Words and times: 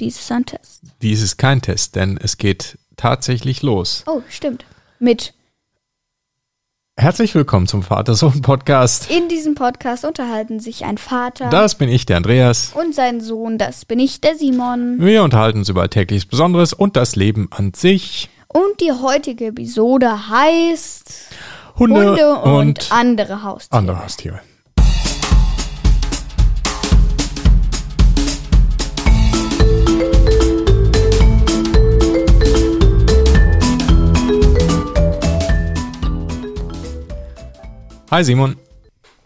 Dies 0.00 0.18
ist 0.18 0.32
ein 0.32 0.44
Test. 0.44 0.82
Dies 1.02 1.22
ist 1.22 1.36
kein 1.36 1.62
Test, 1.62 1.94
denn 1.94 2.18
es 2.20 2.36
geht 2.36 2.78
tatsächlich 2.96 3.62
los. 3.62 4.02
Oh, 4.06 4.22
stimmt. 4.28 4.64
Mit. 4.98 5.34
Herzlich 6.96 7.32
willkommen 7.36 7.68
zum 7.68 7.84
Vater-Sohn-Podcast. 7.84 9.08
In 9.10 9.28
diesem 9.28 9.54
Podcast 9.54 10.04
unterhalten 10.04 10.58
sich 10.58 10.84
ein 10.84 10.98
Vater 10.98 11.48
Das 11.48 11.76
bin 11.76 11.88
ich, 11.88 12.06
der 12.06 12.16
Andreas. 12.16 12.72
und 12.74 12.92
sein 12.94 13.20
Sohn, 13.20 13.56
das 13.56 13.84
bin 13.84 14.00
ich, 14.00 14.20
der 14.20 14.34
Simon. 14.36 14.96
Wir 14.98 15.22
unterhalten 15.22 15.58
uns 15.58 15.68
über 15.68 15.82
Alltägliches 15.82 16.26
Besonderes 16.26 16.72
und 16.72 16.96
das 16.96 17.14
Leben 17.14 17.46
an 17.52 17.72
sich. 17.72 18.28
Und 18.48 18.80
die 18.80 18.90
heutige 18.92 19.46
Episode 19.46 20.28
heißt 20.28 21.28
Hunde, 21.78 22.08
Hunde 22.10 22.34
und, 22.40 22.50
und 22.52 22.92
andere 22.92 23.42
Haustiere. 23.44 23.78
andere 23.78 24.02
Haustiere. 24.02 24.40
Hi 38.14 38.22
Simon, 38.22 38.54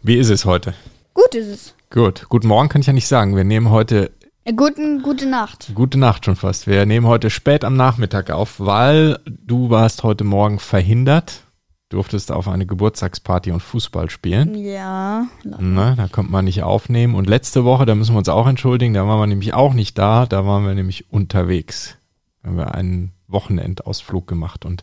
wie 0.03 0.15
ist 0.17 0.31
es 0.31 0.47
heute? 0.47 0.73
Gut 1.13 1.35
ist 1.35 1.49
es. 1.49 1.75
Gut, 1.91 2.25
guten 2.31 2.49
Morgen 2.49 2.71
kann 2.71 2.81
ich 2.81 2.87
ja 2.87 2.95
nicht 2.95 3.07
sagen. 3.07 3.37
Wir 3.37 3.45
nehmen 3.45 3.69
heute, 3.69 4.13
Äh, 4.45 4.55
Guten, 4.55 5.03
gute 5.03 5.27
Nacht. 5.27 5.73
gute 5.75 5.99
Nacht 5.99 6.25
schon 6.25 6.37
fast. 6.37 6.67
Wir 6.67 6.87
nehmen 6.87 7.07
heute 7.07 7.29
spät 7.29 7.65
am 7.65 7.77
Nachmittag 7.77 8.31
auf, 8.31 8.59
weil 8.61 9.19
du 9.27 9.69
warst 9.69 10.05
heute 10.05 10.25
Morgen 10.25 10.59
verhindert. 10.59 11.43
Durftest 11.91 12.33
auf 12.33 12.49
eine 12.49 12.65
Geburtstagsparty 12.65 13.51
und 13.51 13.61
Fußball 13.61 14.09
spielen. 14.09 14.55
Ja. 14.55 15.27
Ne, 15.45 15.93
da 15.95 16.09
kommt 16.09 16.31
man 16.31 16.47
nicht 16.47 16.63
aufnehmen. 16.63 17.15
Und 17.15 17.29
letzte 17.29 17.67
Woche, 17.67 17.85
da 17.85 17.95
müssen 17.95 18.15
wir 18.15 18.21
uns 18.21 18.31
auch 18.31 18.47
entschuldigen, 18.47 18.95
da 18.95 19.07
waren 19.07 19.21
wir 19.21 19.27
nämlich 19.27 19.53
auch 19.53 19.75
nicht 19.75 19.99
da, 19.99 20.25
da 20.25 20.47
waren 20.47 20.65
wir 20.65 20.73
nämlich 20.73 21.13
unterwegs. 21.13 21.99
Da 22.43 22.49
haben 22.49 22.57
wir 22.57 22.75
einen 22.75 23.13
Wochenendausflug 23.27 24.27
gemacht. 24.27 24.65
Und 24.65 24.83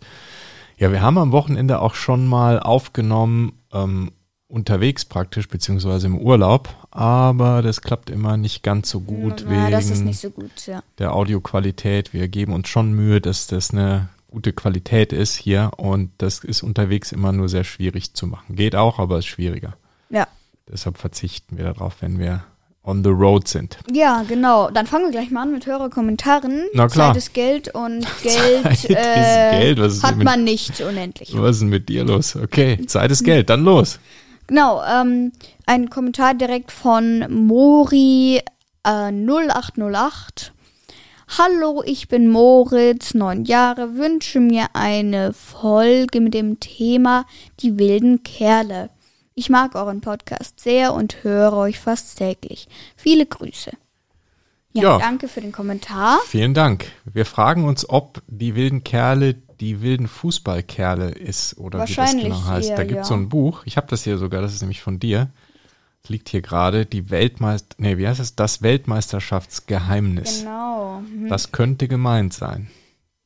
ja, 0.78 0.92
wir 0.92 1.02
haben 1.02 1.18
am 1.18 1.32
Wochenende 1.32 1.82
auch 1.82 1.96
schon 1.96 2.28
mal 2.28 2.60
aufgenommen, 2.60 3.54
ähm, 3.76 4.12
unterwegs 4.48 5.06
praktisch, 5.06 5.48
beziehungsweise 5.48 6.08
im 6.08 6.18
Urlaub. 6.18 6.70
Aber 6.92 7.62
das 7.62 7.82
klappt 7.82 8.10
immer 8.10 8.38
nicht 8.38 8.64
ganz 8.64 8.90
so 8.90 9.02
gut 9.02 9.42
ja, 9.42 9.50
wegen 9.50 10.14
so 10.14 10.30
gut, 10.30 10.68
ja. 10.68 10.82
der 10.98 11.14
Audioqualität. 11.14 12.14
Wir 12.14 12.28
geben 12.28 12.54
uns 12.54 12.70
schon 12.70 12.94
Mühe, 12.94 13.22
dass 13.22 13.48
das 13.48 13.72
eine 13.72 14.10
gute 14.28 14.54
Qualität 14.54 15.14
ist 15.14 15.36
hier. 15.36 15.72
Und 15.78 16.12
das 16.20 16.40
ist 16.40 16.64
unterwegs 16.64 17.12
immer 17.12 17.32
nur 17.32 17.50
sehr 17.50 17.64
schwierig 17.64 18.14
zu 18.14 18.28
machen. 18.28 18.56
Geht 18.56 18.76
auch, 18.76 19.00
aber 19.00 19.20
ist 19.20 19.26
schwieriger. 19.26 19.76
Ja. 20.10 20.28
Deshalb 20.72 20.98
verzichten 20.98 21.58
wir 21.58 21.66
darauf, 21.66 22.02
wenn 22.02 22.20
wir 22.20 22.44
on 22.86 23.04
the 23.04 23.10
road 23.10 23.48
sind. 23.48 23.78
Ja, 23.92 24.24
genau. 24.28 24.70
Dann 24.70 24.86
fangen 24.88 25.06
wir 25.06 25.12
gleich 25.12 25.32
mal 25.32 25.42
an 25.44 25.52
mit 25.52 25.66
Hörerkommentaren. 25.66 26.66
Na 26.74 26.88
klar. 26.88 27.10
Zeit 27.14 27.18
ist 27.18 27.34
Geld 27.34 27.74
und 27.74 28.06
Geld, 28.24 28.64
Zeit 28.64 28.90
äh, 28.90 29.60
Geld, 29.74 30.04
hat 30.04 30.18
mit- 30.18 30.26
man 30.26 30.44
nicht 30.44 30.80
unendlich. 30.82 31.32
Was 31.36 31.56
ist 31.58 31.62
denn 31.62 31.70
mit 31.70 31.90
dir 31.90 32.04
los? 32.04 32.36
Okay, 32.36 32.86
Zeit 32.86 33.12
ist 33.12 33.24
Geld, 33.24 33.50
dann 33.50 33.64
los. 33.64 34.00
Genau, 34.48 34.84
ähm, 34.84 35.32
ein 35.66 35.90
Kommentar 35.90 36.36
direkt 36.36 36.72
von 36.72 37.26
Mori 37.30 38.42
äh, 38.84 39.12
0808. 39.12 40.52
Hallo, 41.40 41.82
ich 41.84 42.08
bin 42.08 42.30
Moritz, 42.30 43.16
neun 43.16 43.46
Jahre, 43.46 43.96
wünsche 43.96 44.40
mir 44.40 44.68
eine 44.74 45.34
Folge 45.34 46.22
mit 46.22 46.36
dem 46.36 46.60
Thema 46.60 47.26
Die 47.62 47.80
wilden 47.80 48.22
Kerle. 48.22 48.92
Ich 49.36 49.50
mag 49.50 49.76
euren 49.76 50.00
Podcast 50.00 50.62
sehr 50.62 50.94
und 50.94 51.24
höre 51.26 51.54
euch 51.54 51.78
fast 51.78 52.18
täglich. 52.18 52.68
Viele 52.96 53.26
Grüße. 53.26 53.72
Ja, 54.72 54.82
Ja. 54.82 54.98
danke 54.98 55.28
für 55.28 55.42
den 55.42 55.52
Kommentar. 55.52 56.20
Vielen 56.26 56.54
Dank. 56.54 56.88
Wir 57.06 57.26
fragen 57.26 57.66
uns, 57.66 57.88
ob 57.90 58.22
die 58.28 58.56
wilden 58.56 58.84
Kerle 58.84 59.36
die 59.60 59.82
wilden 59.82 60.08
Fußballkerle 60.08 61.12
ist 61.12 61.58
oder 61.58 61.86
wie 61.88 61.94
das 61.94 62.12
genau 62.16 62.46
heißt. 62.46 62.70
eher, 62.70 62.76
da 62.76 62.84
gibt 62.84 63.02
es 63.02 63.08
ja. 63.10 63.16
so 63.16 63.22
ein 63.22 63.30
Buch, 63.30 63.62
ich 63.66 63.78
habe 63.78 63.88
das 63.88 64.04
hier 64.04 64.18
sogar, 64.18 64.42
das 64.42 64.54
ist 64.54 64.62
nämlich 64.62 64.82
von 64.82 65.00
dir. 65.00 65.30
Das 66.02 66.10
liegt 66.10 66.28
hier 66.30 66.42
gerade, 66.42 66.86
die 66.86 67.10
Weltmeister, 67.10 67.76
nee, 67.80 67.98
wie 67.98 68.06
heißt 68.08 68.20
es? 68.20 68.36
Das 68.36 68.62
Weltmeisterschaftsgeheimnis. 68.62 70.40
Genau. 70.42 71.00
Mhm. 71.02 71.30
Das 71.30 71.52
könnte 71.54 71.88
gemeint 71.88 72.34
sein. 72.34 72.70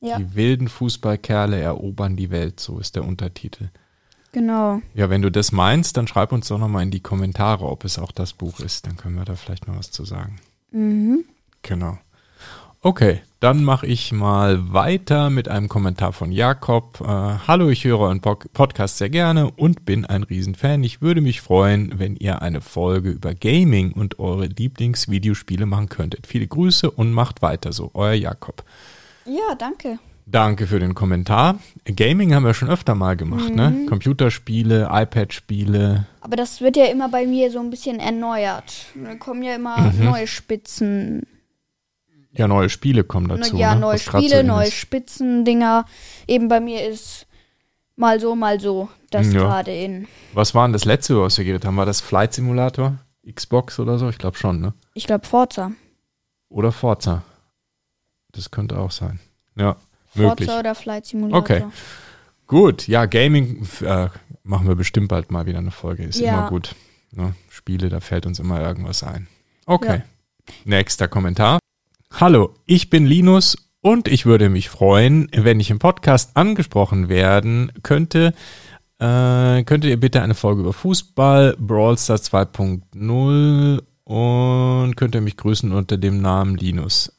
Ja, 0.00 0.18
Die 0.18 0.34
wilden 0.34 0.68
Fußballkerle 0.68 1.60
erobern 1.60 2.16
die 2.16 2.30
Welt, 2.30 2.58
so 2.60 2.78
ist 2.78 2.94
der 2.96 3.04
Untertitel. 3.04 3.68
Genau. 4.32 4.80
Ja, 4.94 5.10
wenn 5.10 5.22
du 5.22 5.30
das 5.30 5.52
meinst, 5.52 5.96
dann 5.96 6.06
schreib 6.06 6.32
uns 6.32 6.48
doch 6.48 6.58
nochmal 6.58 6.82
in 6.82 6.90
die 6.90 7.00
Kommentare, 7.00 7.66
ob 7.66 7.84
es 7.84 7.98
auch 7.98 8.12
das 8.12 8.32
Buch 8.32 8.60
ist. 8.60 8.86
Dann 8.86 8.96
können 8.96 9.16
wir 9.16 9.24
da 9.24 9.34
vielleicht 9.36 9.66
mal 9.68 9.76
was 9.78 9.90
zu 9.90 10.04
sagen. 10.04 10.36
Mhm. 10.70 11.24
Genau. 11.62 11.98
Okay, 12.82 13.20
dann 13.40 13.62
mache 13.62 13.86
ich 13.86 14.10
mal 14.10 14.72
weiter 14.72 15.28
mit 15.28 15.48
einem 15.48 15.68
Kommentar 15.68 16.14
von 16.14 16.32
Jakob. 16.32 16.98
Äh, 17.02 17.04
Hallo, 17.46 17.68
ich 17.68 17.84
höre 17.84 17.98
euren 17.98 18.22
Pod- 18.22 18.50
Podcast 18.54 18.96
sehr 18.96 19.10
gerne 19.10 19.50
und 19.50 19.84
bin 19.84 20.06
ein 20.06 20.22
Riesenfan. 20.22 20.82
Ich 20.82 21.02
würde 21.02 21.20
mich 21.20 21.42
freuen, 21.42 21.98
wenn 21.98 22.16
ihr 22.16 22.40
eine 22.40 22.62
Folge 22.62 23.10
über 23.10 23.34
Gaming 23.34 23.92
und 23.92 24.18
eure 24.18 24.46
Lieblingsvideospiele 24.46 25.66
machen 25.66 25.90
könntet. 25.90 26.26
Viele 26.26 26.46
Grüße 26.46 26.90
und 26.90 27.12
macht 27.12 27.42
weiter 27.42 27.74
so. 27.74 27.90
Euer 27.92 28.14
Jakob. 28.14 28.64
Ja, 29.26 29.54
danke. 29.58 29.98
Danke 30.30 30.68
für 30.68 30.78
den 30.78 30.94
Kommentar. 30.94 31.58
Gaming 31.84 32.34
haben 32.34 32.44
wir 32.44 32.54
schon 32.54 32.68
öfter 32.70 32.94
mal 32.94 33.16
gemacht, 33.16 33.52
ne? 33.52 33.86
Computerspiele, 33.88 34.88
iPad-Spiele. 34.92 36.06
Aber 36.20 36.36
das 36.36 36.60
wird 36.60 36.76
ja 36.76 36.84
immer 36.84 37.08
bei 37.08 37.26
mir 37.26 37.50
so 37.50 37.58
ein 37.58 37.70
bisschen 37.70 37.98
erneuert. 37.98 38.86
Da 38.94 39.16
kommen 39.16 39.42
ja 39.42 39.56
immer 39.56 39.78
Mhm. 39.80 40.04
neue 40.04 40.26
Spitzen. 40.28 41.26
Ja, 42.32 42.46
neue 42.46 42.68
Spiele 42.68 43.02
kommen 43.02 43.26
dazu. 43.28 43.56
ja, 43.56 43.74
ne? 43.74 43.80
neue 43.80 43.94
Was 43.94 44.02
Spiele, 44.04 44.36
so 44.36 44.42
neue. 44.46 44.70
Spitzendinger. 44.70 45.84
Eben 46.28 46.46
bei 46.46 46.60
mir 46.60 46.86
ist 46.88 47.26
mal 47.96 48.20
so, 48.20 48.36
mal 48.36 48.60
so 48.60 48.88
das 49.10 49.32
Ja. 49.32 49.40
gerade 49.40 49.72
in. 49.74 50.06
Was 50.32 50.54
war 50.54 50.64
denn 50.68 50.72
das 50.72 50.84
letzte, 50.84 51.14
über 51.14 51.22
was 51.24 51.38
wir 51.38 51.44
geredet 51.44 51.64
haben? 51.64 51.76
War 51.76 51.86
das 51.86 52.00
Flight 52.00 52.34
Simulator? 52.34 52.98
Xbox 53.28 53.80
oder 53.80 53.98
so? 53.98 54.08
Ich 54.08 54.18
glaube 54.18 54.36
schon, 54.36 54.60
ne? 54.60 54.74
Ich 54.94 55.06
glaube 55.08 55.26
Forza. 55.26 55.72
Oder 56.48 56.70
Forza. 56.70 57.24
Das 58.30 58.52
könnte 58.52 58.78
auch 58.78 58.92
sein. 58.92 59.18
Ja, 59.56 59.74
möglich. 60.14 60.46
Forza 60.48 60.60
oder 60.60 60.74
Flight 60.74 61.06
Simulator. 61.06 61.38
Okay. 61.40 61.64
Gut, 62.46 62.88
ja, 62.88 63.06
Gaming 63.06 63.66
äh, 63.82 64.08
machen 64.42 64.66
wir 64.66 64.74
bestimmt 64.74 65.08
bald 65.08 65.30
mal 65.30 65.46
wieder 65.46 65.58
eine 65.58 65.70
Folge. 65.70 66.02
Ist 66.04 66.18
Ja. 66.20 66.38
immer 66.40 66.48
gut. 66.48 66.74
Ne? 67.12 67.34
Spiele, 67.48 67.88
da 67.88 68.00
fällt 68.00 68.26
uns 68.26 68.38
immer 68.38 68.60
irgendwas 68.60 69.02
ein. 69.02 69.28
Okay. 69.66 70.02
Nächster 70.64 71.06
Kommentar. 71.08 71.58
Hallo, 72.18 72.54
ich 72.66 72.90
bin 72.90 73.06
Linus 73.06 73.56
und 73.82 74.08
ich 74.08 74.26
würde 74.26 74.48
mich 74.48 74.68
freuen, 74.68 75.28
wenn 75.32 75.60
ich 75.60 75.70
im 75.70 75.78
Podcast 75.78 76.36
angesprochen 76.36 77.08
werden 77.08 77.72
könnte. 77.82 78.34
Äh, 78.98 79.62
könntet 79.64 79.84
ihr 79.84 79.98
bitte 80.00 80.20
eine 80.20 80.34
Folge 80.34 80.60
über 80.62 80.72
Fußball, 80.72 81.56
Brawl 81.58 81.96
Stars 81.96 82.30
2.0 82.32 83.80
und 84.04 84.96
könnt 84.96 85.14
ihr 85.14 85.20
mich 85.20 85.36
grüßen 85.36 85.72
unter 85.72 85.96
dem 85.96 86.20
Namen 86.20 86.56
Linus. 86.56 87.12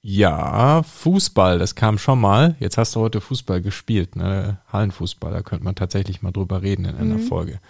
Ja, 0.00 0.82
Fußball, 0.84 1.58
das 1.58 1.74
kam 1.74 1.98
schon 1.98 2.20
mal. 2.20 2.56
Jetzt 2.60 2.78
hast 2.78 2.94
du 2.94 3.00
heute 3.00 3.20
Fußball 3.20 3.60
gespielt, 3.60 4.14
ne? 4.16 4.58
Hallenfußball, 4.72 5.32
da 5.32 5.42
könnte 5.42 5.64
man 5.64 5.74
tatsächlich 5.74 6.22
mal 6.22 6.30
drüber 6.30 6.62
reden 6.62 6.84
in 6.84 6.96
einer 6.96 7.18
Folge. 7.18 7.60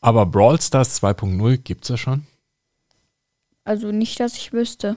Aber 0.00 0.26
Brawl 0.26 0.60
Stars 0.60 1.02
2.0 1.02 1.58
gibt's 1.58 1.88
ja 1.88 1.96
schon? 1.96 2.26
Also 3.64 3.92
nicht, 3.92 4.18
dass 4.18 4.36
ich 4.36 4.52
wüsste. 4.52 4.96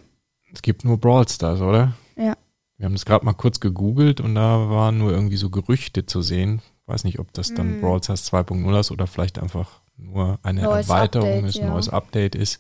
Es 0.52 0.62
gibt 0.62 0.86
nur 0.86 0.98
Brawl 0.98 1.28
Stars, 1.28 1.62
oder? 1.62 1.94
Ja. 2.16 2.36
Wir 2.78 2.86
haben 2.86 2.94
das 2.94 3.06
gerade 3.06 3.26
mal 3.26 3.34
kurz 3.34 3.60
gegoogelt 3.60 4.22
und 4.22 4.36
da 4.36 4.70
waren 4.70 4.98
nur 4.98 5.12
irgendwie 5.12 5.38
so 5.38 5.50
Gerüchte 5.50 6.06
zu 6.06 6.22
sehen. 6.22 6.62
Weiß 6.88 7.04
nicht, 7.04 7.20
ob 7.20 7.34
das 7.34 7.54
dann 7.54 7.82
Brawl 7.82 8.02
Stars 8.02 8.32
2.0 8.32 8.80
ist 8.80 8.92
oder 8.92 9.08
vielleicht 9.08 9.40
einfach 9.40 9.82
nur 9.98 10.40
eine 10.44 10.64
Neues 10.64 10.88
Erweiterung 10.88 11.30
Update, 11.30 11.50
ist, 11.50 11.56
ja. 11.56 11.70
neues 11.70 11.90
Update 11.90 12.36
ist. 12.36 12.60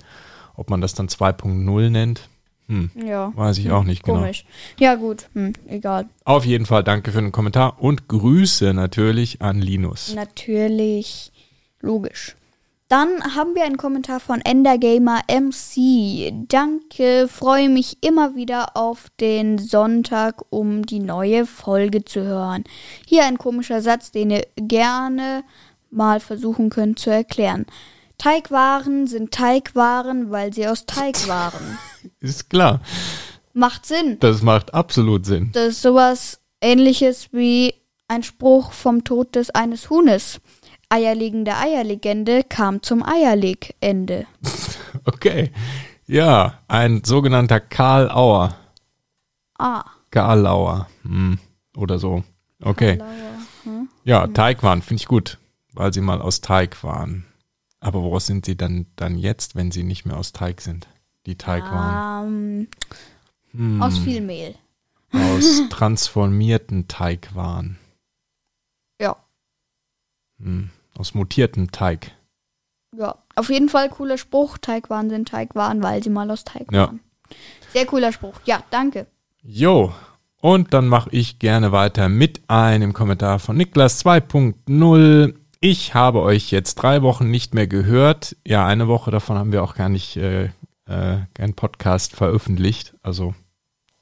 Ob 0.55 0.69
man 0.69 0.81
das 0.81 0.93
dann 0.93 1.07
2.0 1.07 1.89
nennt, 1.89 2.29
hm, 2.67 2.89
Ja. 2.95 3.31
weiß 3.35 3.57
ich 3.59 3.71
auch 3.71 3.83
nicht 3.83 4.03
genau. 4.03 4.19
Komisch. 4.19 4.45
Ja, 4.79 4.95
gut. 4.95 5.29
Hm, 5.33 5.53
egal. 5.67 6.07
Auf 6.23 6.45
jeden 6.45 6.65
Fall 6.65 6.83
danke 6.83 7.11
für 7.11 7.21
den 7.21 7.31
Kommentar 7.31 7.81
und 7.81 8.07
Grüße 8.07 8.73
natürlich 8.73 9.41
an 9.41 9.61
Linus. 9.61 10.13
Natürlich. 10.15 11.31
Logisch. 11.81 12.35
Dann 12.87 13.35
haben 13.35 13.55
wir 13.55 13.63
einen 13.63 13.77
Kommentar 13.77 14.19
von 14.19 14.41
Endergamer 14.41 15.21
MC. 15.27 16.31
Danke, 16.47 17.27
freue 17.27 17.67
mich 17.67 17.97
immer 18.01 18.35
wieder 18.35 18.77
auf 18.77 19.07
den 19.19 19.57
Sonntag, 19.57 20.43
um 20.51 20.85
die 20.85 20.99
neue 20.99 21.47
Folge 21.47 22.05
zu 22.05 22.21
hören. 22.21 22.63
Hier 23.07 23.25
ein 23.25 23.39
komischer 23.39 23.81
Satz, 23.81 24.11
den 24.11 24.29
ihr 24.29 24.45
gerne 24.55 25.43
mal 25.89 26.19
versuchen 26.19 26.69
könnt 26.69 26.99
zu 26.99 27.09
erklären. 27.09 27.65
Teigwaren 28.17 29.07
sind 29.07 29.31
Teigwaren, 29.31 30.31
weil 30.31 30.53
sie 30.53 30.67
aus 30.67 30.85
Teig 30.85 31.27
waren. 31.27 31.77
Ist 32.19 32.49
klar, 32.49 32.81
Macht 33.53 33.85
Sinn. 33.85 34.17
das 34.19 34.41
macht 34.41 34.73
absolut 34.73 35.25
Sinn. 35.25 35.51
Das 35.53 35.67
ist 35.69 35.81
sowas 35.81 36.39
ähnliches 36.61 37.29
wie 37.31 37.73
ein 38.07 38.23
Spruch 38.23 38.71
vom 38.73 39.03
Tod 39.03 39.35
des 39.35 39.49
eines 39.51 39.89
Huhnes. 39.89 40.39
Eierlegende 40.89 41.55
Eierlegende 41.57 42.43
kam 42.43 42.81
zum 42.83 43.03
Eierlegende. 43.03 44.25
Okay. 45.03 45.51
Ja, 46.07 46.59
ein 46.67 47.03
sogenannter 47.03 47.59
Karl 47.59 48.09
Auer. 48.09 48.55
Ah. 49.59 49.83
Galauer. 50.09 50.87
Hm. 51.03 51.37
Oder 51.75 51.99
so. 51.99 52.23
Okay. 52.61 52.99
Hm? 53.63 53.89
Ja, 54.03 54.25
Teig 54.27 54.63
waren, 54.63 54.81
finde 54.81 55.01
ich 55.01 55.07
gut, 55.07 55.37
weil 55.73 55.93
sie 55.93 56.01
mal 56.01 56.21
aus 56.21 56.39
Teig 56.41 56.81
waren. 56.83 57.25
Aber 57.85 58.01
woraus 58.01 58.25
sind 58.25 58.47
sie 58.47 58.57
dann, 58.57 58.87
dann 58.95 59.15
jetzt, 59.15 59.55
wenn 59.55 59.69
sie 59.69 59.83
nicht 59.83 60.05
mehr 60.05 60.17
aus 60.17 60.33
Teig 60.33 60.59
sind? 60.61 60.87
Die 61.27 61.37
Teig 61.37 61.61
waren. 61.65 62.61
Ähm, 62.61 62.67
Hm. 63.51 63.79
Aus 63.81 63.99
viel 63.99 64.21
Mehl. 64.21 64.55
aus 65.13 65.61
transformierten 65.69 66.87
Teigwaren. 66.87 67.77
Ja. 68.99 69.15
Hm. 70.39 70.71
Aus 70.97 71.13
mutiertem 71.13 71.69
Teig. 71.71 72.11
Ja. 72.97 73.15
Auf 73.35 73.49
jeden 73.51 73.69
Fall 73.69 73.89
cooler 73.89 74.17
Spruch. 74.17 74.57
Teigwaren 74.57 75.11
sind 75.11 75.27
Teigwaren, 75.29 75.83
weil 75.83 76.01
sie 76.03 76.09
mal 76.09 76.29
aus 76.31 76.43
Teig 76.43 76.71
Ja. 76.71 76.87
waren. 76.87 77.01
Sehr 77.71 77.85
cooler 77.85 78.11
Spruch. 78.11 78.39
Ja, 78.45 78.63
danke. 78.71 79.05
Jo, 79.43 79.93
und 80.41 80.73
dann 80.73 80.87
mache 80.87 81.11
ich 81.11 81.37
gerne 81.37 81.71
weiter 81.71 82.09
mit 82.09 82.41
einem 82.49 82.93
Kommentar 82.93 83.37
von 83.37 83.55
Niklas 83.57 84.03
2.0. 84.03 85.35
Ich 85.67 85.95
habe 85.95 86.21
euch 86.21 86.51
jetzt 86.51 86.75
drei 86.75 87.01
Wochen 87.01 87.31
nicht 87.31 87.55
mehr 87.55 87.65
gehört. 87.65 88.35
Ja, 88.45 88.67
eine 88.67 88.87
Woche 88.87 89.09
davon 89.09 89.35
haben 89.35 89.51
wir 89.51 89.63
auch 89.63 89.73
gar 89.73 89.89
nicht 89.89 90.15
äh, 90.15 90.51
äh, 90.85 91.51
Podcast 91.55 92.15
veröffentlicht. 92.15 92.93
Also 93.01 93.33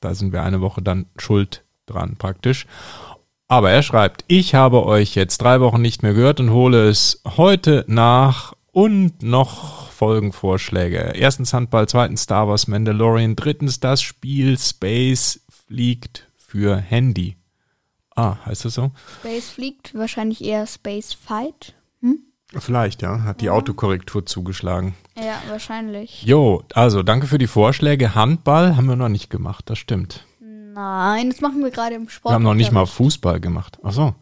da 0.02 0.14
sind 0.14 0.34
wir 0.34 0.44
eine 0.44 0.60
Woche 0.60 0.82
dann 0.82 1.06
schuld 1.16 1.64
dran 1.86 2.18
praktisch. 2.18 2.68
Aber 3.48 3.72
er 3.72 3.82
schreibt, 3.82 4.26
ich 4.28 4.56
habe 4.56 4.86
euch 4.86 5.16
jetzt 5.16 5.38
drei 5.38 5.62
Wochen 5.62 5.82
nicht 5.82 6.04
mehr 6.04 6.14
gehört 6.14 6.42
und 6.42 6.50
hole 6.52 6.90
es 6.90 7.22
heute 7.38 7.86
nach 7.88 8.52
und 8.74 9.24
noch 9.24 9.90
Folgenvorschläge. 9.90 11.14
Erstens 11.16 11.54
Handball, 11.54 11.88
zweitens 11.88 12.24
Star 12.24 12.50
Wars 12.50 12.68
Mandalorian, 12.68 13.38
drittens 13.38 13.80
das 13.80 14.02
Spiel 14.02 14.60
Space 14.60 15.40
fliegt 15.48 16.28
für 16.36 16.76
Handy. 16.76 17.38
Ah, 18.16 18.38
heißt 18.46 18.66
das 18.66 18.76
so? 18.76 18.92
Space 19.20 19.50
fliegt, 19.50 19.96
wahrscheinlich 19.96 20.44
eher 20.44 20.68
Space 20.68 21.14
Fight. 21.14 21.76
Vielleicht, 22.60 23.02
ja. 23.02 23.24
Hat 23.24 23.42
die 23.42 23.50
Autokorrektur 23.50 24.26
zugeschlagen. 24.26 24.96
Ja, 25.18 25.42
wahrscheinlich. 25.50 26.24
Jo, 26.24 26.64
also 26.74 27.04
danke 27.04 27.28
für 27.28 27.38
die 27.38 27.48
Vorschläge. 27.48 28.16
Handball 28.16 28.76
haben 28.76 28.88
wir 28.88 28.96
noch 28.96 29.10
nicht 29.10 29.30
gemacht, 29.30 29.70
das 29.70 29.80
stimmt. 29.80 30.26
Nein, 30.40 31.30
das 31.30 31.42
machen 31.42 31.64
wir 31.64 31.72
gerade 31.72 31.96
im 31.96 32.10
Sport. 32.10 32.32
Wir 32.32 32.36
haben 32.36 32.44
noch 32.44 32.54
nicht 32.54 32.72
mal 32.72 32.86
Fußball 32.86 33.40
gemacht. 33.40 33.80
Ach 33.84 33.92
so. 33.92 34.16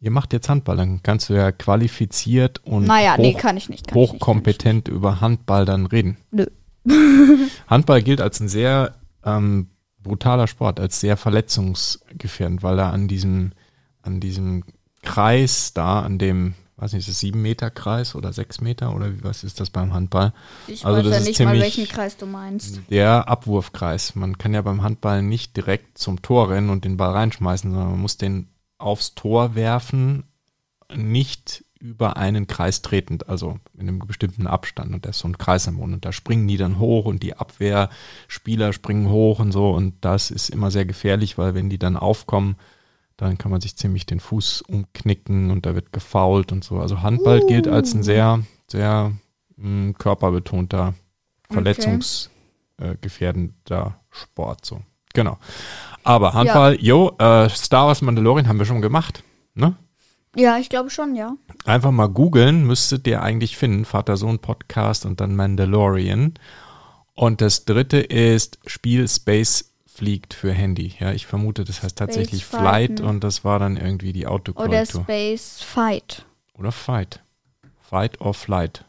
Ihr 0.00 0.10
macht 0.12 0.32
jetzt 0.32 0.48
Handball, 0.48 0.76
dann 0.76 1.02
kannst 1.02 1.28
du 1.28 1.34
ja 1.34 1.50
qualifiziert 1.50 2.64
und 2.64 2.86
Naja, 2.86 3.16
nee, 3.18 3.34
hoch, 3.34 3.40
kann 3.40 3.56
ich 3.56 3.68
nicht. 3.68 3.88
Kann 3.88 3.98
ich 3.98 4.12
nicht, 4.12 4.12
hochkompetent 4.14 4.86
über 4.88 5.20
Handball 5.20 5.64
dann 5.64 5.86
reden. 5.86 6.16
Nö. 6.30 6.46
Handball 7.66 8.02
gilt 8.02 8.20
als 8.20 8.38
ein 8.38 8.48
sehr 8.48 8.94
ähm, 9.24 9.70
brutaler 10.08 10.46
Sport, 10.46 10.80
als 10.80 11.00
sehr 11.00 11.16
verletzungsgefährdend, 11.16 12.62
weil 12.62 12.78
er 12.78 12.92
an 12.92 13.08
diesem, 13.08 13.52
an 14.02 14.20
diesem 14.20 14.64
Kreis 15.02 15.72
da, 15.74 16.00
an 16.00 16.18
dem, 16.18 16.54
weiß 16.76 16.92
nicht, 16.92 17.06
ist 17.06 17.14
es 17.14 17.20
sieben 17.20 17.42
Meter 17.42 17.70
Kreis 17.70 18.14
oder 18.14 18.32
sechs 18.32 18.60
Meter 18.60 18.94
oder 18.94 19.12
wie, 19.12 19.22
was 19.22 19.44
ist 19.44 19.60
das 19.60 19.70
beim 19.70 19.92
Handball? 19.92 20.32
Ich 20.66 20.84
Also 20.84 20.98
weiß 20.98 21.04
das 21.04 21.12
ja 21.12 21.18
ist 21.20 21.26
nicht 21.26 21.40
mal, 21.44 21.60
welchen 21.60 21.86
Kreis 21.86 22.16
du 22.16 22.26
meinst. 22.26 22.80
Der 22.90 23.28
Abwurfkreis. 23.28 24.14
Man 24.14 24.38
kann 24.38 24.54
ja 24.54 24.62
beim 24.62 24.82
Handball 24.82 25.22
nicht 25.22 25.56
direkt 25.56 25.98
zum 25.98 26.22
Tor 26.22 26.50
rennen 26.50 26.70
und 26.70 26.84
den 26.84 26.96
Ball 26.96 27.12
reinschmeißen, 27.12 27.70
sondern 27.70 27.90
man 27.92 28.00
muss 28.00 28.16
den 28.16 28.48
aufs 28.78 29.14
Tor 29.14 29.54
werfen, 29.54 30.24
nicht 30.94 31.64
über 31.80 32.16
einen 32.16 32.46
Kreis 32.46 32.82
tretend, 32.82 33.28
also 33.28 33.58
in 33.74 33.88
einem 33.88 33.98
bestimmten 34.00 34.46
Abstand. 34.46 34.94
Und 34.94 35.04
da 35.04 35.10
ist 35.10 35.18
so 35.20 35.28
ein 35.28 35.38
Kreis 35.38 35.68
am 35.68 35.74
Mond 35.74 35.94
und 35.94 36.04
da 36.04 36.12
springen 36.12 36.48
die 36.48 36.56
dann 36.56 36.78
hoch 36.78 37.04
und 37.04 37.22
die 37.22 37.36
Abwehrspieler 37.36 38.72
springen 38.72 39.08
hoch 39.08 39.38
und 39.38 39.52
so. 39.52 39.70
Und 39.70 39.94
das 40.00 40.30
ist 40.30 40.50
immer 40.50 40.70
sehr 40.70 40.84
gefährlich, 40.84 41.38
weil 41.38 41.54
wenn 41.54 41.70
die 41.70 41.78
dann 41.78 41.96
aufkommen, 41.96 42.56
dann 43.16 43.36
kann 43.36 43.50
man 43.50 43.60
sich 43.60 43.76
ziemlich 43.76 44.06
den 44.06 44.20
Fuß 44.20 44.62
umknicken 44.62 45.50
und 45.50 45.66
da 45.66 45.74
wird 45.74 45.92
gefault 45.92 46.52
und 46.52 46.64
so. 46.64 46.78
Also 46.78 47.02
Handball 47.02 47.44
gilt 47.46 47.68
als 47.68 47.92
ein 47.92 48.04
sehr, 48.04 48.40
sehr 48.68 49.12
mh, 49.56 49.94
körperbetonter, 49.94 50.94
verletzungsgefährdender 51.50 54.00
Sport. 54.10 54.64
So. 54.64 54.82
Genau. 55.14 55.38
Aber 56.04 56.34
Handball, 56.34 56.76
jo, 56.80 57.16
äh, 57.18 57.48
Star 57.50 57.88
Wars 57.88 58.02
Mandalorian 58.02 58.46
haben 58.46 58.60
wir 58.60 58.66
schon 58.66 58.82
gemacht. 58.82 59.24
Ne? 59.54 59.74
Ja, 60.36 60.58
ich 60.58 60.68
glaube 60.68 60.90
schon, 60.90 61.14
ja. 61.14 61.34
Einfach 61.64 61.90
mal 61.90 62.08
googeln, 62.08 62.66
müsstet 62.66 63.06
ihr 63.06 63.22
eigentlich 63.22 63.56
finden, 63.56 63.84
Vater-Sohn-Podcast 63.84 65.06
und 65.06 65.20
dann 65.20 65.34
Mandalorian. 65.34 66.34
Und 67.14 67.40
das 67.40 67.64
dritte 67.64 67.98
ist 67.98 68.58
Spiel 68.66 69.08
Space 69.08 69.72
fliegt 69.86 70.34
für 70.34 70.52
Handy. 70.52 70.94
Ja, 71.00 71.12
ich 71.12 71.26
vermute, 71.26 71.64
das 71.64 71.82
heißt 71.82 71.98
tatsächlich 71.98 72.44
Space 72.44 72.60
Flight 72.60 72.90
Fighten. 72.90 73.04
und 73.06 73.24
das 73.24 73.44
war 73.44 73.58
dann 73.58 73.76
irgendwie 73.76 74.12
die 74.12 74.26
Oder 74.26 74.34
Autokorrektur. 74.34 75.02
Space 75.02 75.60
Fight. 75.60 76.24
Oder 76.54 76.70
Fight. 76.70 77.20
Fight 77.80 78.20
or 78.20 78.34
Flight. 78.34 78.84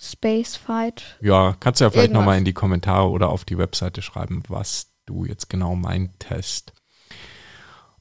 Space 0.00 0.56
Fight. 0.56 1.16
Ja, 1.20 1.56
kannst 1.60 1.80
du 1.80 1.84
ja 1.84 1.90
vielleicht 1.90 2.12
nochmal 2.12 2.38
in 2.38 2.44
die 2.44 2.52
Kommentare 2.52 3.08
oder 3.08 3.28
auf 3.28 3.44
die 3.44 3.56
Webseite 3.56 4.02
schreiben, 4.02 4.42
was 4.48 4.88
du 5.06 5.24
jetzt 5.24 5.48
genau 5.48 5.76
meintest. 5.76 6.72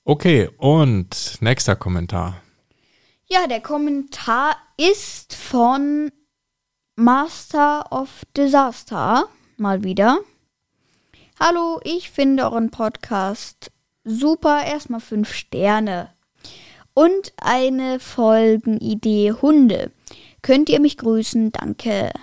Okay, 0.04 0.50
und 0.58 1.38
nächster 1.42 1.76
Kommentar. 1.76 2.42
Ja, 3.36 3.48
der 3.48 3.60
Kommentar 3.60 4.56
ist 4.78 5.36
von 5.36 6.10
Master 6.96 7.92
of 7.92 8.24
Disaster. 8.38 9.28
Mal 9.58 9.84
wieder. 9.84 10.20
Hallo, 11.38 11.82
ich 11.84 12.12
finde 12.12 12.44
euren 12.44 12.72
Podcast 12.72 13.74
super. 14.06 14.64
Erstmal 14.66 15.02
fünf 15.02 15.34
Sterne. 15.34 16.12
Und 16.94 17.34
eine 17.36 18.00
Folgenidee 18.00 19.34
Hunde. 19.42 19.92
Könnt 20.42 20.70
ihr 20.70 20.80
mich 20.80 20.98
grüßen? 20.98 21.52
Danke. 21.52 22.14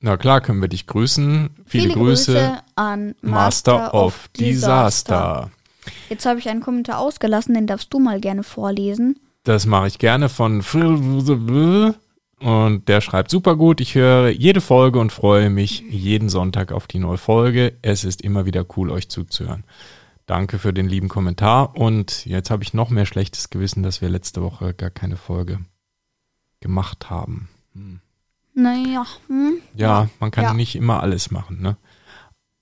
Na 0.00 0.18
klar, 0.18 0.42
können 0.42 0.60
wir 0.60 0.68
dich 0.68 0.86
grüßen. 0.86 1.48
Viele, 1.64 1.94
Grüße, 1.94 2.60
an 2.74 3.14
Master 3.22 3.94
of 3.94 4.28
Disaster. 4.36 5.50
Jetzt 6.10 6.26
habe 6.26 6.40
ich 6.40 6.50
einen 6.50 6.60
Kommentar 6.60 6.98
ausgelassen, 6.98 7.54
den 7.54 7.66
darfst 7.66 7.94
du 7.94 7.98
mal 7.98 8.20
gerne 8.20 8.42
vorlesen. 8.42 9.18
Das 9.44 9.66
mache 9.66 9.86
ich 9.86 9.98
gerne 9.98 10.28
von 10.28 10.62
und 12.40 12.88
der 12.88 13.00
schreibt 13.00 13.30
super 13.30 13.56
gut. 13.56 13.80
Ich 13.80 13.94
höre 13.94 14.30
jede 14.30 14.60
Folge 14.60 14.98
und 14.98 15.12
freue 15.12 15.50
mich 15.50 15.80
jeden 15.90 16.28
Sonntag 16.28 16.72
auf 16.72 16.86
die 16.86 16.98
neue 16.98 17.18
Folge. 17.18 17.78
Es 17.82 18.04
ist 18.04 18.22
immer 18.22 18.46
wieder 18.46 18.64
cool, 18.76 18.90
euch 18.90 19.08
zuzuhören. 19.08 19.64
Danke 20.26 20.58
für 20.58 20.72
den 20.72 20.88
lieben 20.88 21.08
Kommentar 21.08 21.76
und 21.76 22.24
jetzt 22.24 22.50
habe 22.50 22.62
ich 22.62 22.72
noch 22.72 22.90
mehr 22.90 23.06
schlechtes 23.06 23.50
Gewissen, 23.50 23.82
dass 23.82 24.00
wir 24.00 24.08
letzte 24.08 24.42
Woche 24.42 24.74
gar 24.74 24.90
keine 24.90 25.16
Folge 25.16 25.58
gemacht 26.60 27.10
haben. 27.10 27.48
Naja, 28.54 29.06
hm? 29.26 29.54
Ja, 29.74 30.08
man 30.18 30.30
kann 30.30 30.44
Ja. 30.44 30.54
nicht 30.54 30.76
immer 30.76 31.02
alles 31.02 31.30
machen, 31.30 31.60
ne? 31.60 31.76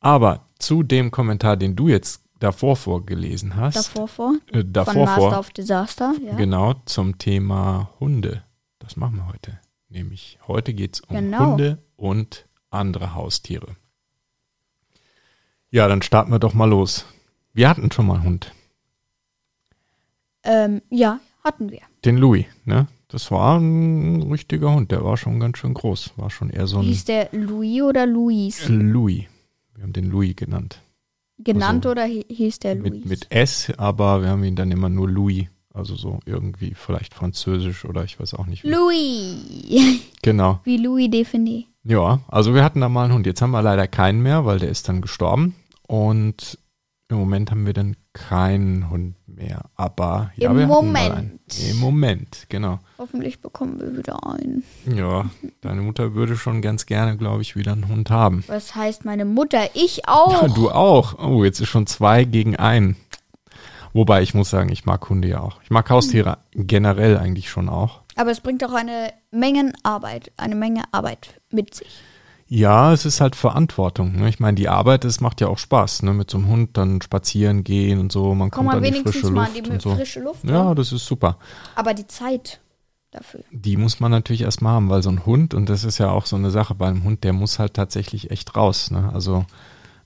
Aber 0.01 0.47
zu 0.59 0.83
dem 0.83 1.11
Kommentar, 1.11 1.57
den 1.57 1.77
du 1.77 1.89
jetzt 1.89 2.23
davor 2.39 2.77
vorgelesen 2.77 3.57
hast, 3.57 3.77
davor 3.77 4.09
vor. 4.09 4.35
äh, 4.53 4.61
Von 4.61 4.73
davor 4.73 5.05
Master 5.07 5.21
vor, 5.31 5.39
of 5.39 5.51
Disaster, 5.51 6.15
ja. 6.25 6.35
Genau, 6.37 6.75
zum 6.87 7.19
Thema 7.19 7.91
Hunde. 8.01 8.45
Das 8.79 8.97
machen 8.97 9.17
wir 9.17 9.27
heute. 9.29 9.59
Nämlich 9.89 10.39
heute 10.47 10.75
geht 10.75 10.95
es 10.97 11.01
um 11.01 11.17
Genau. 11.17 11.51
Hunde 11.53 11.79
und 11.97 12.47
andere 12.71 13.15
Haustiere. 13.15 13.77
Ja, 15.71 15.89
dann 15.89 16.03
starten 16.03 16.31
wir 16.31 16.39
doch 16.39 16.55
mal 16.55 16.69
los. 16.69 17.05
Wir 17.53 17.69
hatten 17.69 17.91
schon 17.91 18.07
mal 18.07 18.15
einen 18.17 18.25
Hund. 18.25 18.53
Ähm, 20.45 20.83
ja, 20.91 21.21
hatten 21.45 21.71
wir. 21.71 21.81
Den 22.05 22.17
Louis, 22.17 22.47
ne? 22.65 22.87
Das 23.09 23.31
war 23.31 23.59
ein 23.59 24.23
richtiger 24.31 24.73
Hund. 24.73 24.91
Der 24.91 25.03
war 25.03 25.17
schon 25.17 25.41
ganz 25.41 25.59
schön 25.59 25.73
groß. 25.75 26.13
War 26.17 26.31
schon 26.31 26.51
eher 26.51 26.67
so 26.67 26.79
ein 26.79 26.85
Hieß 26.85 27.05
der 27.07 27.29
Louis 27.33 27.83
oder 27.83 28.07
Louis? 28.07 28.69
Louis. 28.69 29.25
Wir 29.75 29.83
haben 29.83 29.93
den 29.95 30.11
Louis 30.11 30.37
genannt. 30.37 30.83
Genannt 31.39 31.87
also 31.87 31.93
oder 31.93 32.05
hi- 32.05 32.27
hieß 32.29 32.59
der 32.61 32.75
Louis? 32.77 32.91
Mit, 32.91 33.07
mit 33.07 33.27
S, 33.31 33.73
aber 33.77 34.23
wir 34.23 34.29
haben 34.31 34.45
ihn 34.45 34.57
dann 34.57 34.71
immer 34.71 34.89
nur 34.89 35.09
Louis. 35.09 35.47
Also 35.73 35.95
so 35.95 36.19
irgendwie 36.27 36.75
vielleicht 36.75 37.15
französisch 37.15 37.85
oder 37.85 38.03
ich 38.03 38.19
weiß 38.19 38.35
auch 38.35 38.47
nicht. 38.47 38.65
Wie. 38.65 38.71
Louis. 38.71 40.01
Genau. 40.23 40.59
Wie 40.65 40.77
Louis 40.79 41.09
Define. 41.11 41.65
Ja, 41.85 42.21
also 42.27 42.53
wir 42.55 42.65
hatten 42.65 42.81
da 42.81 42.89
mal 42.89 43.05
einen 43.05 43.15
Hund. 43.15 43.27
Jetzt 43.27 43.41
haben 43.41 43.53
wir 43.53 43.63
leider 43.63 43.87
keinen 43.87 44.21
mehr, 44.23 44.45
weil 44.45 44.59
der 44.59 44.69
ist 44.69 44.89
dann 44.89 45.01
gestorben. 45.01 45.55
Und 45.87 46.59
im 47.09 47.17
Moment 47.19 47.51
haben 47.53 47.65
wir 47.67 47.73
dann 47.73 47.97
keinen 48.29 48.91
Hund 48.91 49.15
mehr. 49.27 49.63
Aber 49.77 50.33
ja, 50.37 50.51
Im 50.51 50.67
Moment. 50.67 51.15
einen. 51.15 51.41
Im 51.71 51.79
Moment, 51.79 52.47
genau. 52.49 52.79
Hoffentlich 52.99 53.41
bekommen 53.41 53.81
wir 53.81 53.97
wieder 53.97 54.19
einen. 54.27 54.65
Ja, 54.87 55.31
deine 55.61 55.83
Mutter 55.83 56.15
würde 56.15 56.37
schon 56.37 56.61
ganz 56.61 56.87
gerne, 56.87 57.17
glaube 57.17 57.43
ich, 57.43 57.57
wieder 57.57 57.73
einen 57.73 57.89
Hund 57.89 58.11
haben. 58.11 58.45
Was 58.49 58.75
heißt 58.75 59.05
meine 59.05 59.25
Mutter? 59.25 59.71
Ich 59.75 60.09
auch. 60.09 60.43
Ja, 60.43 60.49
du 60.55 60.71
auch. 60.71 61.19
Oh, 61.19 61.45
jetzt 61.45 61.61
ist 61.61 61.69
schon 61.69 61.87
zwei 61.87 62.25
gegen 62.25 62.57
einen. 62.57 62.97
Wobei 63.93 64.23
ich 64.23 64.35
muss 64.35 64.51
sagen, 64.51 64.71
ich 64.71 64.85
mag 64.85 65.09
Hunde 65.09 65.29
ja 65.29 65.41
auch. 65.41 65.63
Ich 65.63 65.71
mag 65.71 65.89
Haustiere 65.89 66.39
generell 66.53 67.17
eigentlich 67.17 67.49
schon 67.49 67.69
auch. 67.69 68.01
Aber 68.17 68.31
es 68.31 68.41
bringt 68.41 68.65
auch 68.65 68.75
eine 68.75 69.13
Menge 69.31 69.73
Arbeit, 69.83 70.33
eine 70.37 70.55
Menge 70.55 70.83
Arbeit 70.93 71.41
mit 71.51 71.75
sich. 71.75 72.01
Ja, 72.51 72.95
es 72.95 73.05
ist 73.05 73.21
halt 73.21 73.37
Verantwortung. 73.37 74.17
Ne? 74.17 74.29
Ich 74.29 74.41
meine, 74.41 74.55
die 74.55 74.71
Arbeit, 74.71 75.05
es 75.05 75.21
macht 75.21 75.43
ja 75.43 75.49
auch 75.49 75.59
Spaß, 75.59 76.03
ne? 76.03 76.15
mit 76.15 76.31
so 76.31 76.39
einem 76.39 76.49
Hund 76.49 76.77
dann 76.79 77.03
spazieren 77.03 77.63
gehen 77.63 77.99
und 77.99 78.11
so. 78.11 78.35
Man 78.35 78.51
Komm 78.51 78.67
kommt 78.67 78.67
mal 78.69 78.77
an 78.79 78.83
die 78.83 78.89
wenigstens 78.89 79.17
frische 79.17 79.33
mal 79.33 79.45
Luft 79.45 79.59
in 79.59 79.65
die 79.65 79.71
und 79.71 79.83
so. 79.83 79.95
frische 79.95 80.21
Luft. 80.21 80.45
Ja, 80.45 80.71
ne? 80.71 80.75
das 80.75 80.93
ist 80.93 81.05
super. 81.05 81.37
Aber 81.75 81.93
die 81.93 82.07
Zeit 82.07 82.61
dafür. 83.11 83.41
Die 83.51 83.77
muss 83.77 84.01
man 84.01 84.11
natürlich 84.11 84.43
erstmal 84.43 84.73
haben, 84.75 84.89
weil 84.89 85.03
so 85.03 85.11
ein 85.11 85.27
Hund, 85.27 85.53
und 85.53 85.69
das 85.69 85.85
ist 85.85 85.99
ja 85.99 86.11
auch 86.11 86.25
so 86.25 86.37
eine 86.37 86.51
Sache 86.51 86.75
bei 86.75 86.89
einem 86.89 87.05
Hund, 87.05 87.23
der 87.23 87.35
muss 87.35 87.59
halt 87.59 87.75
tatsächlich 87.75 88.31
echt 88.31 88.57
raus. 88.57 88.91
Ne? 88.91 89.11
Also 89.13 89.45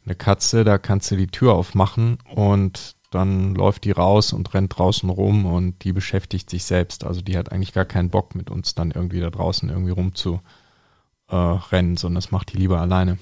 eine 0.04 0.16
Katze, 0.16 0.64
da 0.64 0.78
kannst 0.78 1.12
du 1.12 1.16
die 1.16 1.28
Tür 1.28 1.54
aufmachen 1.54 2.18
und 2.34 2.96
dann 3.12 3.54
läuft 3.54 3.84
die 3.84 3.92
raus 3.92 4.32
und 4.32 4.52
rennt 4.52 4.76
draußen 4.76 5.08
rum 5.08 5.46
und 5.46 5.84
die 5.84 5.92
beschäftigt 5.92 6.50
sich 6.50 6.64
selbst. 6.64 7.04
Also 7.04 7.20
die 7.20 7.38
hat 7.38 7.52
eigentlich 7.52 7.72
gar 7.72 7.84
keinen 7.84 8.11
Bock 8.11 8.34
mit 8.34 8.50
uns 8.50 8.75
dann 8.75 8.90
irgendwie 8.90 9.20
da 9.20 9.30
draußen 9.30 9.68
irgendwie 9.68 9.92
rumzu 9.92 10.40
äh, 11.32 11.36
rennen, 11.36 11.96
sondern 11.96 12.16
das 12.22 12.30
macht 12.30 12.52
die 12.52 12.58
lieber 12.58 12.80
alleine. 12.80 13.18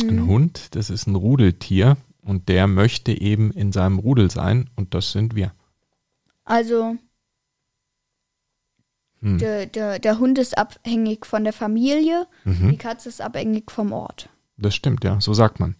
Ein 0.00 0.26
Hund, 0.26 0.74
das 0.76 0.88
ist 0.88 1.06
ein 1.06 1.14
Rudeltier 1.14 1.98
und 2.22 2.48
der 2.48 2.66
möchte 2.66 3.12
eben 3.12 3.50
in 3.50 3.70
seinem 3.70 3.98
Rudel 3.98 4.30
sein 4.30 4.70
und 4.76 4.94
das 4.94 5.12
sind 5.12 5.34
wir. 5.34 5.52
Also 6.44 6.96
Hm. 9.20 9.36
der, 9.38 9.66
der, 9.66 9.98
der 9.98 10.18
Hund 10.18 10.38
ist 10.38 10.56
abhängig 10.56 11.26
von 11.26 11.44
der 11.44 11.52
Familie, 11.52 12.26
Mhm. 12.44 12.70
die 12.70 12.76
Katze 12.78 13.10
ist 13.10 13.20
abhängig 13.20 13.70
vom 13.70 13.92
Ort. 13.92 14.30
Das 14.56 14.74
stimmt, 14.74 15.04
ja, 15.04 15.20
so 15.20 15.34
sagt 15.34 15.60
man. 15.60 15.74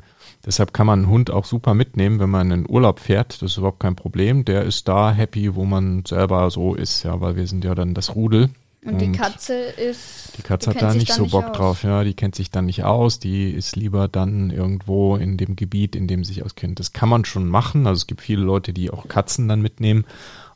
Deshalb 0.44 0.72
kann 0.72 0.86
man 0.86 1.00
einen 1.00 1.08
Hund 1.08 1.30
auch 1.30 1.44
super 1.44 1.74
mitnehmen, 1.74 2.18
wenn 2.18 2.30
man 2.30 2.50
in 2.50 2.62
den 2.64 2.70
Urlaub 2.70 2.98
fährt. 3.00 3.40
Das 3.42 3.52
ist 3.52 3.56
überhaupt 3.58 3.80
kein 3.80 3.96
Problem. 3.96 4.44
Der 4.46 4.64
ist 4.64 4.88
da 4.88 5.12
happy, 5.12 5.54
wo 5.54 5.64
man 5.66 6.04
selber 6.06 6.50
so 6.50 6.74
ist, 6.74 7.02
ja, 7.02 7.20
weil 7.20 7.36
wir 7.36 7.46
sind 7.46 7.64
ja 7.64 7.74
dann 7.74 7.92
das 7.94 8.14
Rudel. 8.14 8.50
Und, 8.82 8.98
die 8.98 9.06
Und 9.06 9.12
Katze 9.12 9.54
ist. 9.54 10.32
Die 10.38 10.42
Katze 10.42 10.70
die 10.70 10.76
hat 10.76 10.82
da 10.82 10.94
nicht 10.94 11.12
so 11.12 11.24
nicht 11.24 11.32
Bock 11.32 11.46
aus. 11.46 11.56
drauf, 11.56 11.82
ja. 11.82 12.02
Die 12.02 12.14
kennt 12.14 12.34
sich 12.34 12.50
dann 12.50 12.66
nicht 12.66 12.84
aus. 12.84 13.18
Die 13.18 13.50
ist 13.50 13.76
lieber 13.76 14.08
dann 14.08 14.50
irgendwo 14.50 15.16
in 15.16 15.36
dem 15.36 15.54
Gebiet, 15.54 15.94
in 15.94 16.06
dem 16.06 16.24
sie 16.24 16.34
sich 16.34 16.44
auskennt. 16.44 16.80
Das 16.80 16.92
kann 16.92 17.10
man 17.10 17.26
schon 17.26 17.46
machen. 17.46 17.86
Also 17.86 17.98
es 17.98 18.06
gibt 18.06 18.22
viele 18.22 18.42
Leute, 18.42 18.72
die 18.72 18.90
auch 18.90 19.06
Katzen 19.06 19.48
dann 19.48 19.60
mitnehmen. 19.60 20.06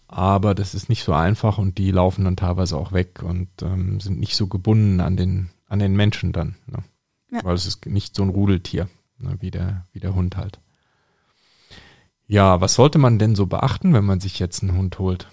Aber 0.08 0.54
das 0.54 0.74
ist 0.74 0.88
nicht 0.88 1.04
so 1.04 1.12
einfach 1.12 1.58
und 1.58 1.76
die 1.76 1.90
laufen 1.90 2.24
dann 2.24 2.36
teilweise 2.36 2.76
auch 2.76 2.92
weg 2.92 3.22
und 3.22 3.48
ähm, 3.62 4.00
sind 4.00 4.20
nicht 4.20 4.36
so 4.36 4.46
gebunden 4.46 5.00
an 5.00 5.16
den, 5.16 5.50
an 5.68 5.80
den 5.80 5.96
Menschen 5.96 6.32
dann. 6.32 6.56
Ne? 6.66 6.84
Ja. 7.32 7.44
Weil 7.44 7.54
es 7.54 7.66
ist 7.66 7.84
nicht 7.86 8.14
so 8.14 8.22
ein 8.22 8.28
Rudeltier, 8.28 8.88
ne? 9.18 9.36
wie, 9.40 9.50
der, 9.50 9.86
wie 9.92 10.00
der 10.00 10.14
Hund 10.14 10.36
halt. 10.36 10.60
Ja, 12.26 12.60
was 12.60 12.74
sollte 12.74 12.98
man 12.98 13.18
denn 13.18 13.34
so 13.34 13.46
beachten, 13.46 13.92
wenn 13.92 14.04
man 14.04 14.20
sich 14.20 14.38
jetzt 14.38 14.62
einen 14.62 14.76
Hund 14.76 14.98
holt? 14.98 15.28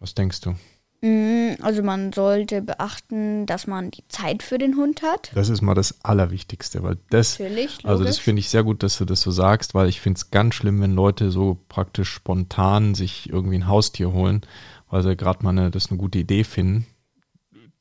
Was 0.00 0.14
denkst 0.14 0.40
du? 0.40 0.54
Mm, 1.02 1.52
Also 1.62 1.82
man 1.82 2.12
sollte 2.12 2.60
beachten, 2.62 3.46
dass 3.46 3.66
man 3.66 3.90
die 3.90 4.04
Zeit 4.08 4.42
für 4.42 4.58
den 4.58 4.76
Hund 4.76 5.02
hat. 5.02 5.30
Das 5.34 5.48
ist 5.48 5.62
mal 5.62 5.74
das 5.74 6.04
Allerwichtigste, 6.04 6.82
weil 6.82 6.98
das 7.10 7.38
Natürlich, 7.38 7.84
Also 7.84 8.04
das 8.04 8.18
finde 8.18 8.40
ich 8.40 8.48
sehr 8.50 8.62
gut, 8.64 8.82
dass 8.82 8.98
du 8.98 9.04
das 9.06 9.20
so 9.22 9.30
sagst, 9.30 9.74
weil 9.74 9.88
ich 9.88 10.00
finde 10.00 10.18
es 10.18 10.30
ganz 10.30 10.54
schlimm, 10.54 10.80
wenn 10.82 10.94
Leute 10.94 11.30
so 11.30 11.58
praktisch 11.68 12.10
spontan 12.10 12.94
sich 12.94 13.30
irgendwie 13.30 13.56
ein 13.56 13.66
Haustier 13.68 14.12
holen, 14.12 14.42
weil 14.90 15.02
sie 15.02 15.16
gerade 15.16 15.42
mal 15.42 15.50
eine, 15.50 15.70
das 15.70 15.88
eine 15.90 15.98
gute 15.98 16.18
Idee 16.18 16.44
finden. 16.44 16.86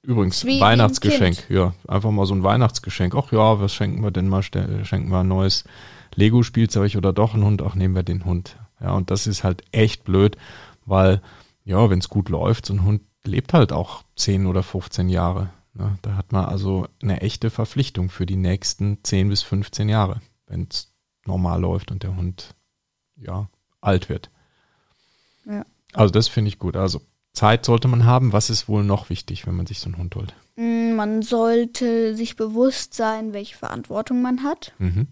Übrigens, 0.02 0.46
Wie- 0.46 0.56
ein 0.56 0.62
Weihnachtsgeschenk, 0.62 1.48
Kind. 1.48 1.50
ja, 1.50 1.74
einfach 1.88 2.12
mal 2.12 2.26
so 2.26 2.34
ein 2.34 2.44
Weihnachtsgeschenk. 2.44 3.14
Ach 3.16 3.32
ja, 3.34 3.60
was 3.60 3.74
schenken 3.74 4.02
wir 4.02 4.12
denn 4.12 4.30
mal? 4.30 4.42
Schenken 4.42 5.10
wir 5.12 5.20
ein 5.20 5.28
neues 5.28 5.66
Lego-Spielzeug 6.16 6.96
oder 6.96 7.12
doch 7.12 7.34
einen 7.34 7.44
Hund? 7.44 7.62
Ach, 7.62 7.76
nehmen 7.76 7.96
wir 7.96 8.04
den 8.04 8.24
Hund. 8.24 8.56
Ja, 8.80 8.94
und 8.94 9.12
das 9.12 9.28
ist 9.28 9.44
halt 9.44 9.62
echt 9.74 10.06
blöd, 10.06 10.38
weil, 10.86 11.22
ja, 11.66 11.90
wenn 11.90 12.00
es 12.00 12.08
gut 12.08 12.30
läuft, 12.30 12.66
so 12.66 12.74
ein 12.74 12.84
Hund 12.86 13.02
lebt 13.26 13.54
halt 13.54 13.72
auch 13.72 14.04
10 14.16 14.46
oder 14.48 14.64
15 14.64 15.10
Jahre. 15.10 15.50
Ne? 15.74 15.98
Da 16.02 16.16
hat 16.16 16.32
man 16.32 16.46
also 16.46 16.88
eine 17.02 17.22
echte 17.22 17.50
Verpflichtung 17.50 18.10
für 18.10 18.26
die 18.26 18.36
nächsten 18.36 19.04
10 19.04 19.30
bis 19.30 19.42
15 19.44 19.90
Jahre, 19.90 20.22
wenn 20.48 20.68
es 20.70 20.92
normal 21.26 21.62
läuft 21.62 21.92
und 21.92 22.04
der 22.04 22.16
Hund, 22.16 22.56
ja, 23.16 23.50
alt 23.82 24.10
wird. 24.10 24.30
Ja. 25.46 25.66
Also 25.94 26.12
das 26.12 26.28
finde 26.28 26.50
ich 26.50 26.60
gut. 26.60 26.76
Also 26.76 27.02
Zeit 27.34 27.66
sollte 27.66 27.88
man 27.88 28.06
haben. 28.06 28.34
Was 28.34 28.50
ist 28.50 28.68
wohl 28.68 28.84
noch 28.84 29.10
wichtig, 29.10 29.48
wenn 29.48 29.56
man 29.56 29.66
sich 29.66 29.80
so 29.80 29.88
einen 29.88 29.98
Hund 29.98 30.16
holt? 30.16 30.34
Mm, 30.56 30.96
Man 30.96 31.22
sollte 31.22 32.16
sich 32.16 32.36
bewusst 32.36 32.94
sein, 32.94 33.34
welche 33.34 33.56
Verantwortung 33.58 34.22
man 34.22 34.44
hat. 34.44 34.74
Mhm. 34.80 35.08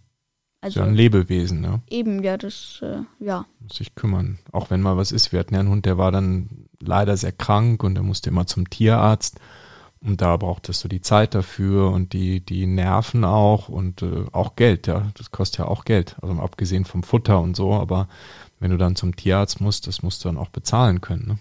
Also 0.60 0.80
ist 0.80 0.84
ja 0.84 0.90
ein 0.90 0.96
Lebewesen, 0.96 1.62
ne? 1.62 1.82
eben, 1.88 2.24
ja, 2.24 2.36
das, 2.36 2.80
äh, 2.82 3.02
ja. 3.24 3.46
Muss 3.60 3.78
sich 3.78 3.94
kümmern. 3.94 4.40
Auch 4.52 4.72
wenn 4.72 4.82
mal 4.82 4.98
was 4.98 5.12
ist. 5.12 5.32
Wir 5.32 5.40
hatten 5.40 5.54
ja 5.54 5.60
einen 5.60 5.70
Hund, 5.70 5.86
der 5.86 6.00
war 6.00 6.12
dann 6.12 6.67
leider 6.82 7.18
sehr 7.18 7.32
krank 7.32 7.84
und 7.84 7.96
der 7.96 8.04
musste 8.04 8.30
immer 8.30 8.48
zum 8.48 8.70
Tierarzt. 8.70 9.40
Und 10.00 10.22
da 10.22 10.38
brauchtest 10.38 10.84
du 10.84 10.88
die 10.88 11.02
Zeit 11.02 11.34
dafür 11.34 11.92
und 11.92 12.14
die, 12.14 12.40
die 12.46 12.68
Nerven 12.68 13.24
auch 13.26 13.68
und 13.68 14.04
äh, 14.04 14.26
auch 14.32 14.56
Geld, 14.56 14.86
ja. 14.88 15.12
Das 15.16 15.32
kostet 15.32 15.60
ja 15.60 15.66
auch 15.66 15.86
Geld. 15.86 16.16
Also 16.22 16.40
abgesehen 16.40 16.86
vom 16.86 17.02
Futter 17.04 17.40
und 17.42 17.56
so, 17.56 17.74
aber 17.74 18.08
wenn 18.60 18.72
du 18.72 18.78
dann 18.78 18.96
zum 18.96 19.16
Tierarzt 19.16 19.60
musst, 19.60 19.88
das 19.88 20.04
musst 20.04 20.24
du 20.24 20.30
dann 20.30 20.38
auch 20.38 20.50
bezahlen 20.50 21.02
können, 21.02 21.28
ne? 21.28 21.40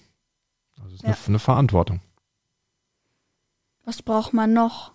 Also 0.78 0.90
das 0.90 0.94
ist 0.96 1.02
Ja. 1.02 1.08
eine, 1.08 1.26
eine 1.28 1.38
Verantwortung. 1.38 2.00
Was 3.84 4.02
braucht 4.02 4.32
man 4.32 4.52
noch? 4.52 4.92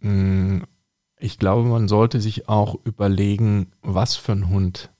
Mm, 0.00 0.60
Ich 1.18 1.38
glaube, 1.38 1.68
man 1.68 1.86
sollte 1.86 2.20
sich 2.20 2.48
auch 2.48 2.74
überlegen, 2.84 3.72
was 3.82 4.16
für 4.16 4.32
ein 4.32 4.48
Hund 4.48 4.90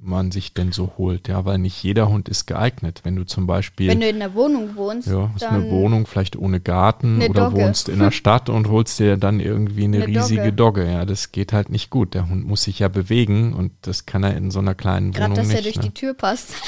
man 0.00 0.30
sich 0.30 0.54
denn 0.54 0.70
so 0.70 0.92
holt, 0.96 1.26
ja, 1.26 1.44
weil 1.44 1.58
nicht 1.58 1.82
jeder 1.82 2.08
Hund 2.08 2.28
ist 2.28 2.46
geeignet. 2.46 3.00
Wenn 3.02 3.16
du 3.16 3.24
zum 3.26 3.48
Beispiel 3.48 3.88
Wenn 3.88 4.00
du 4.00 4.08
in 4.08 4.20
der 4.20 4.34
Wohnung 4.34 4.76
wohnst, 4.76 5.08
ja, 5.08 5.30
hast 5.34 5.42
eine 5.42 5.68
Wohnung, 5.70 6.06
vielleicht 6.06 6.36
ohne 6.36 6.60
Garten 6.60 7.20
oder 7.20 7.50
Dogge. 7.50 7.62
wohnst 7.62 7.88
in 7.88 7.98
der 7.98 8.10
Stadt 8.12 8.48
und 8.48 8.68
holst 8.68 9.00
dir 9.00 9.16
dann 9.16 9.40
irgendwie 9.40 9.84
eine, 9.84 10.04
Eine 10.04 10.06
riesige 10.06 10.52
Dogge. 10.52 10.88
Ja, 10.90 11.04
das 11.04 11.32
geht 11.32 11.52
halt 11.52 11.68
nicht 11.68 11.90
gut. 11.90 12.14
Der 12.14 12.28
Hund 12.28 12.46
muss 12.46 12.62
sich 12.62 12.78
ja 12.78 12.88
bewegen 12.88 13.54
und 13.54 13.72
das 13.82 14.06
kann 14.06 14.22
er 14.22 14.36
in 14.36 14.52
so 14.52 14.60
einer 14.60 14.76
kleinen 14.76 15.10
gerade, 15.10 15.32
Wohnung 15.32 15.36
dass 15.36 15.48
nicht. 15.48 15.56
er 15.56 15.62
durch 15.62 15.76
ne? 15.76 15.82
die 15.82 15.94
Tür 15.94 16.14
passt. 16.14 16.54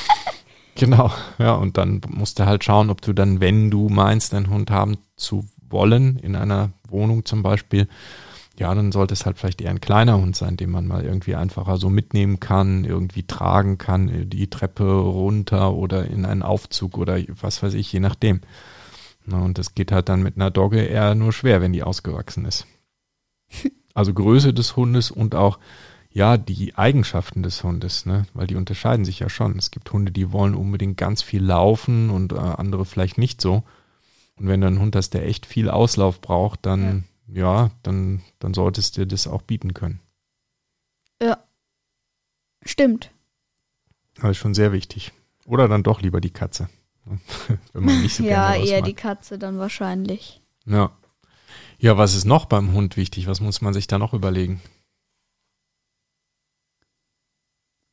Genau, 0.77 1.11
ja, 1.39 1.55
und 1.57 1.77
dann 1.77 2.01
musst 2.09 2.39
du 2.39 2.47
halt 2.47 2.65
schauen, 2.65 2.91
ob 2.91 3.03
du 3.03 3.13
dann, 3.13 3.41
wenn 3.41 3.71
du 3.71 3.89
meinst, 3.91 4.33
einen 4.33 4.49
Hund 4.49 4.71
haben 4.71 4.97
zu 5.17 5.45
wollen, 5.69 6.17
in 6.17 6.37
einer 6.37 6.71
Wohnung 6.89 7.25
zum 7.27 7.43
Beispiel, 7.43 7.87
ja, 8.61 8.75
dann 8.75 8.93
sollte 8.93 9.15
es 9.15 9.25
halt 9.25 9.39
vielleicht 9.39 9.63
eher 9.63 9.71
ein 9.71 9.81
kleiner 9.81 10.19
Hund 10.19 10.37
sein, 10.37 10.59
den 10.59 10.71
man 10.71 10.87
mal 10.87 11.03
irgendwie 11.03 11.35
einfacher 11.35 11.79
so 11.79 11.89
mitnehmen 11.89 12.41
kann, 12.41 12.85
irgendwie 12.85 13.23
tragen 13.23 13.79
kann, 13.79 14.09
äh, 14.09 14.27
die 14.27 14.51
Treppe 14.51 14.85
runter 14.85 15.73
oder 15.73 16.05
in 16.07 16.27
einen 16.27 16.43
Aufzug 16.43 16.99
oder 16.99 17.19
was 17.41 17.63
weiß 17.63 17.73
ich, 17.75 17.91
je 17.91 18.01
nachdem. 18.01 18.43
Na, 19.25 19.43
und 19.43 19.57
das 19.57 19.75
geht 19.75 19.93
halt 19.93 20.11
dann 20.11 20.23
mit 20.23 20.37
einer 20.37 20.51
Dogge 20.51 20.83
eher 20.83 21.15
nur 21.15 21.33
schwer, 21.33 21.63
wenn 21.63 21.73
die 21.73 21.83
ausgewachsen 21.83 22.45
ist. 22.45 22.67
Also 23.93 24.15
Größe 24.15 24.55
des 24.55 24.77
Hundes 24.77 25.11
und 25.11 25.35
auch 25.35 25.59
ja, 26.13 26.37
die 26.37 26.77
Eigenschaften 26.77 27.43
des 27.43 27.65
Hundes, 27.65 28.07
ne? 28.07 28.25
Weil 28.35 28.47
die 28.47 28.55
unterscheiden 28.55 29.05
sich 29.05 29.19
ja 29.19 29.29
schon. 29.29 29.59
Es 29.59 29.73
gibt 29.73 29.93
Hunde, 29.93 30.13
die 30.13 30.31
wollen 30.31 30.55
unbedingt 30.55 30.97
ganz 30.97 31.23
viel 31.23 31.43
laufen 31.43 32.09
und 32.09 32.33
äh, 32.33 32.37
andere 32.37 32.85
vielleicht 32.85 33.19
nicht 33.19 33.41
so. 33.41 33.65
Und 34.37 34.47
wenn 34.47 34.61
du 34.61 34.69
einen 34.69 34.79
Hund 34.79 34.95
hast, 34.95 35.11
der 35.11 35.27
echt 35.27 35.45
viel 35.45 35.69
Auslauf 35.69 36.21
braucht, 36.21 36.65
dann, 36.67 37.05
ja, 37.33 37.71
dann, 37.83 38.23
dann 38.39 38.55
solltest 38.55 38.97
du 38.97 39.07
das 39.07 39.27
auch 39.27 39.43
bieten 39.43 39.75
können. 39.75 40.01
ja. 41.23 41.39
Stimmt. 42.63 43.11
Das 44.17 44.33
ist 44.33 44.37
schon 44.37 44.53
sehr 44.53 44.71
wichtig. 44.73 45.13
Oder 45.47 45.67
dann 45.67 45.83
doch 45.83 46.03
lieber 46.03 46.21
die 46.21 46.33
Katze. 46.33 46.69
wenn 47.73 47.85
man 47.85 48.03
nicht 48.03 48.15
so 48.15 48.23
ja, 48.23 48.55
eher 48.55 48.79
raus 48.81 48.85
die 48.85 48.93
mag. 48.93 48.97
Katze 48.97 49.39
dann 49.39 49.59
wahrscheinlich. 49.59 50.43
Ja. 50.67 50.93
Ja, 51.79 51.97
was 51.97 52.15
ist 52.15 52.27
noch 52.27 52.45
beim 52.45 52.73
Hund 52.73 52.97
wichtig? 52.97 53.27
Was 53.27 53.41
muss 53.41 53.63
man 53.63 53.73
sich 53.73 53.87
da 53.87 53.99
noch 53.99 54.13
überlegen? 54.13 54.61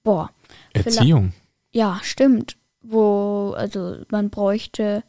Boah. 0.04 0.32
Erziehung. 0.74 1.34
Ja, 1.72 2.00
stimmt. 2.04 2.58
Wo, 2.82 3.54
also 3.58 3.98
man 4.12 4.30
bräuchte, 4.30 5.04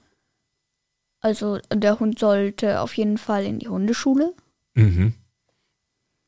also 1.29 1.59
der 1.73 2.01
Hund 2.01 2.19
sollte 2.19 2.81
auf 2.81 2.95
jeden 2.97 3.19
Fall 3.19 3.45
in 3.45 3.59
die 3.59 3.69
Hundeschule. 3.69 4.35
Mhm. 4.75 5.15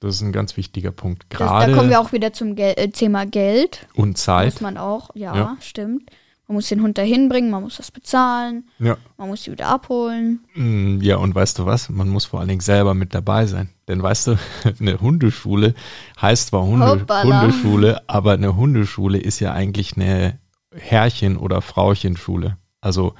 Das 0.00 0.14
ist 0.14 0.22
ein 0.22 0.32
ganz 0.32 0.56
wichtiger 0.56 0.92
Punkt. 0.92 1.26
Das, 1.28 1.38
da 1.40 1.46
Gerade 1.46 1.74
kommen 1.74 1.90
wir 1.90 2.00
auch 2.00 2.12
wieder 2.12 2.32
zum 2.32 2.54
Gel 2.54 2.74
äh, 2.76 2.88
Thema 2.88 3.26
Geld. 3.26 3.86
und 3.94 4.16
Zeit. 4.16 4.46
Muss 4.54 4.60
man 4.60 4.76
auch, 4.78 5.10
ja, 5.14 5.34
Ja. 5.36 5.56
stimmt. 5.60 6.10
Man 6.48 6.56
muss 6.56 6.68
den 6.68 6.82
Hund 6.82 6.98
dahin 6.98 7.28
bringen, 7.28 7.48
man 7.50 7.62
muss 7.62 7.76
das 7.76 7.92
bezahlen, 7.92 8.68
Ja. 8.80 8.96
man 9.18 9.28
muss 9.28 9.44
sie 9.44 9.52
wieder 9.52 9.68
abholen. 9.68 10.40
Mm, 10.54 11.00
Ja, 11.00 11.16
und 11.18 11.32
weißt 11.34 11.58
du 11.60 11.66
was? 11.66 11.88
Man 11.90 12.08
muss 12.08 12.24
vor 12.24 12.40
allen 12.40 12.48
Dingen 12.48 12.60
selber 12.60 12.92
mit 12.94 13.14
dabei 13.14 13.46
sein. 13.46 13.68
Denn 13.88 14.02
weißt 14.02 14.26
du, 14.28 14.36
eine 14.80 15.00
Hundeschule 15.00 15.74
heißt 16.20 16.48
zwar 16.48 16.64
Hunde. 16.64 17.06
Hundeschule, 17.22 18.02
aber 18.08 18.32
eine 18.32 18.56
Hundeschule 18.56 19.18
ist 19.18 19.38
ja 19.40 19.52
eigentlich 19.52 19.96
eine 19.96 20.40
Herrchen- 20.74 21.36
oder 21.36 21.62
Frauchenschule. 21.62 22.56
Also 22.80 23.14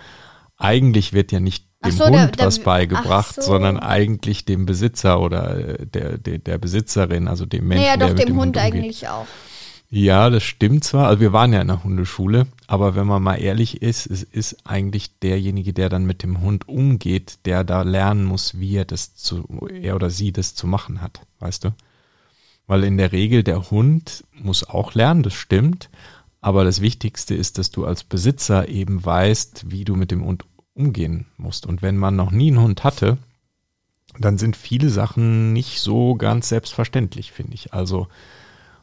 eigentlich 0.57 1.13
wird 1.13 1.31
ja 1.31 1.41
nicht 1.41 1.67
dem 1.89 1.93
so, 1.93 2.05
Hund 2.07 2.15
der- 2.15 2.27
der- 2.29 2.47
was 2.47 2.59
beigebracht, 2.59 3.35
ach 3.39 3.43
so. 3.43 3.43
sondern 3.43 3.79
eigentlich 3.79 4.45
dem 4.45 4.67
Besitzer 4.67 5.21
oder 5.21 5.79
äh, 5.81 5.87
der, 5.87 6.19
der, 6.19 6.39
der 6.39 6.59
Besitzerin, 6.59 7.29
also 7.29 7.47
dem 7.47 7.67
Menschen, 7.69 7.85
naja, 7.85 7.97
doch 7.97 8.09
mit 8.15 8.29
dem 8.29 8.37
Hund 8.37 8.57
umgeht. 8.57 8.63
eigentlich 8.63 9.09
auch. 9.09 9.27
Ja, 9.93 10.31
das 10.31 10.45
stimmt 10.45 10.85
zwar. 10.85 11.09
Also 11.09 11.21
wir 11.21 11.33
waren 11.33 11.53
ja 11.53 11.61
in 11.61 11.67
der 11.67 11.83
Hundeschule, 11.83 12.47
aber 12.69 12.95
wenn 12.95 13.09
man 13.09 13.23
mal 13.25 13.35
ehrlich 13.37 13.83
ist, 13.83 14.07
es 14.07 14.23
ist 14.23 14.59
eigentlich 14.65 15.19
derjenige, 15.19 15.73
der 15.73 15.89
dann 15.89 16.05
mit 16.07 16.23
dem 16.23 16.41
Hund 16.43 16.69
umgeht, 16.69 17.39
der 17.45 17.65
da 17.65 17.83
lernen 17.83 18.25
muss, 18.25 18.61
wie 18.61 18.77
er 18.77 18.85
das 18.85 19.17
zu, 19.17 19.49
er 19.69 19.97
oder 19.97 20.09
sie 20.11 20.33
das 20.33 20.55
zu 20.55 20.69
machen 20.69 21.01
hat, 21.01 21.23
weißt 21.41 21.65
du? 21.65 21.71
Weil 22.69 22.85
in 22.85 22.99
der 22.99 23.11
Regel 23.11 23.43
der 23.43 23.73
Hund 23.73 24.23
muss 24.33 24.63
auch 24.69 24.95
lernen, 24.95 25.25
das 25.25 25.35
stimmt. 25.35 25.91
Aber 26.41 26.65
das 26.65 26.81
Wichtigste 26.81 27.35
ist, 27.35 27.59
dass 27.59 27.71
du 27.73 27.85
als 27.85 28.05
Besitzer 28.05 28.69
eben 28.69 29.05
weißt, 29.05 29.65
wie 29.73 29.85
du 29.85 29.97
mit 29.97 30.11
dem 30.13 30.25
Hund 30.25 30.45
umgehen 30.81 31.27
musst. 31.37 31.67
Und 31.67 31.83
wenn 31.83 31.97
man 31.97 32.17
noch 32.17 32.31
nie 32.31 32.49
einen 32.49 32.63
Hund 32.63 32.85
hatte, 32.85 33.19
dann 34.19 34.39
sind 34.39 34.57
viele 34.57 34.89
Sachen 34.89 35.53
nicht 35.53 35.81
so 35.81 36.15
ganz 36.15 36.49
selbstverständlich, 36.49 37.33
finde 37.33 37.55
ich. 37.55 37.73
Also 37.73 38.09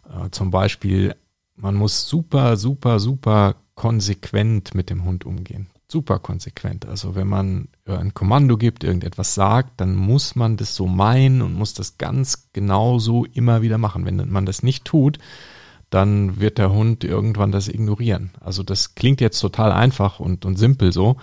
äh, 0.10 0.30
zum 0.32 0.51
Beispiel, 0.51 1.16
man 1.56 1.75
muss 1.75 2.08
super, 2.08 2.56
super, 2.56 3.00
super 3.00 3.56
konsequent 3.75 4.74
mit 4.74 4.89
dem 4.89 5.04
Hund 5.04 5.25
umgehen. 5.25 5.68
Super 5.89 6.20
konsequent. 6.20 6.86
Also 6.86 7.16
wenn 7.16 7.27
man 7.27 7.70
ein 7.86 8.13
Kommando 8.13 8.58
gibt, 8.58 8.84
irgendetwas 8.84 9.34
sagt, 9.34 9.80
dann 9.80 9.96
muss 9.96 10.36
man 10.36 10.58
das 10.58 10.75
so 10.75 10.86
meinen 10.86 11.42
und 11.42 11.54
muss 11.54 11.74
das 11.74 11.98
ganz 11.98 12.50
genau 12.51 13.00
so 13.00 13.25
immer 13.25 13.62
wieder 13.62 13.77
machen. 13.77 14.06
Wenn 14.06 14.30
man 14.30 14.46
das 14.46 14.63
nicht 14.63 14.84
tut, 14.86 15.18
dann 15.89 16.39
wird 16.39 16.58
der 16.58 16.72
Hund 16.72 17.04
irgendwann 17.04 17.51
das 17.51 17.70
ignorieren. 17.70 18.32
Also 18.42 18.63
das 18.63 18.96
klingt 18.96 19.22
jetzt 19.22 19.39
total 19.39 19.72
einfach 19.72 20.20
und, 20.20 20.46
und 20.46 20.58
simpel 20.58 20.92
so, 20.92 21.18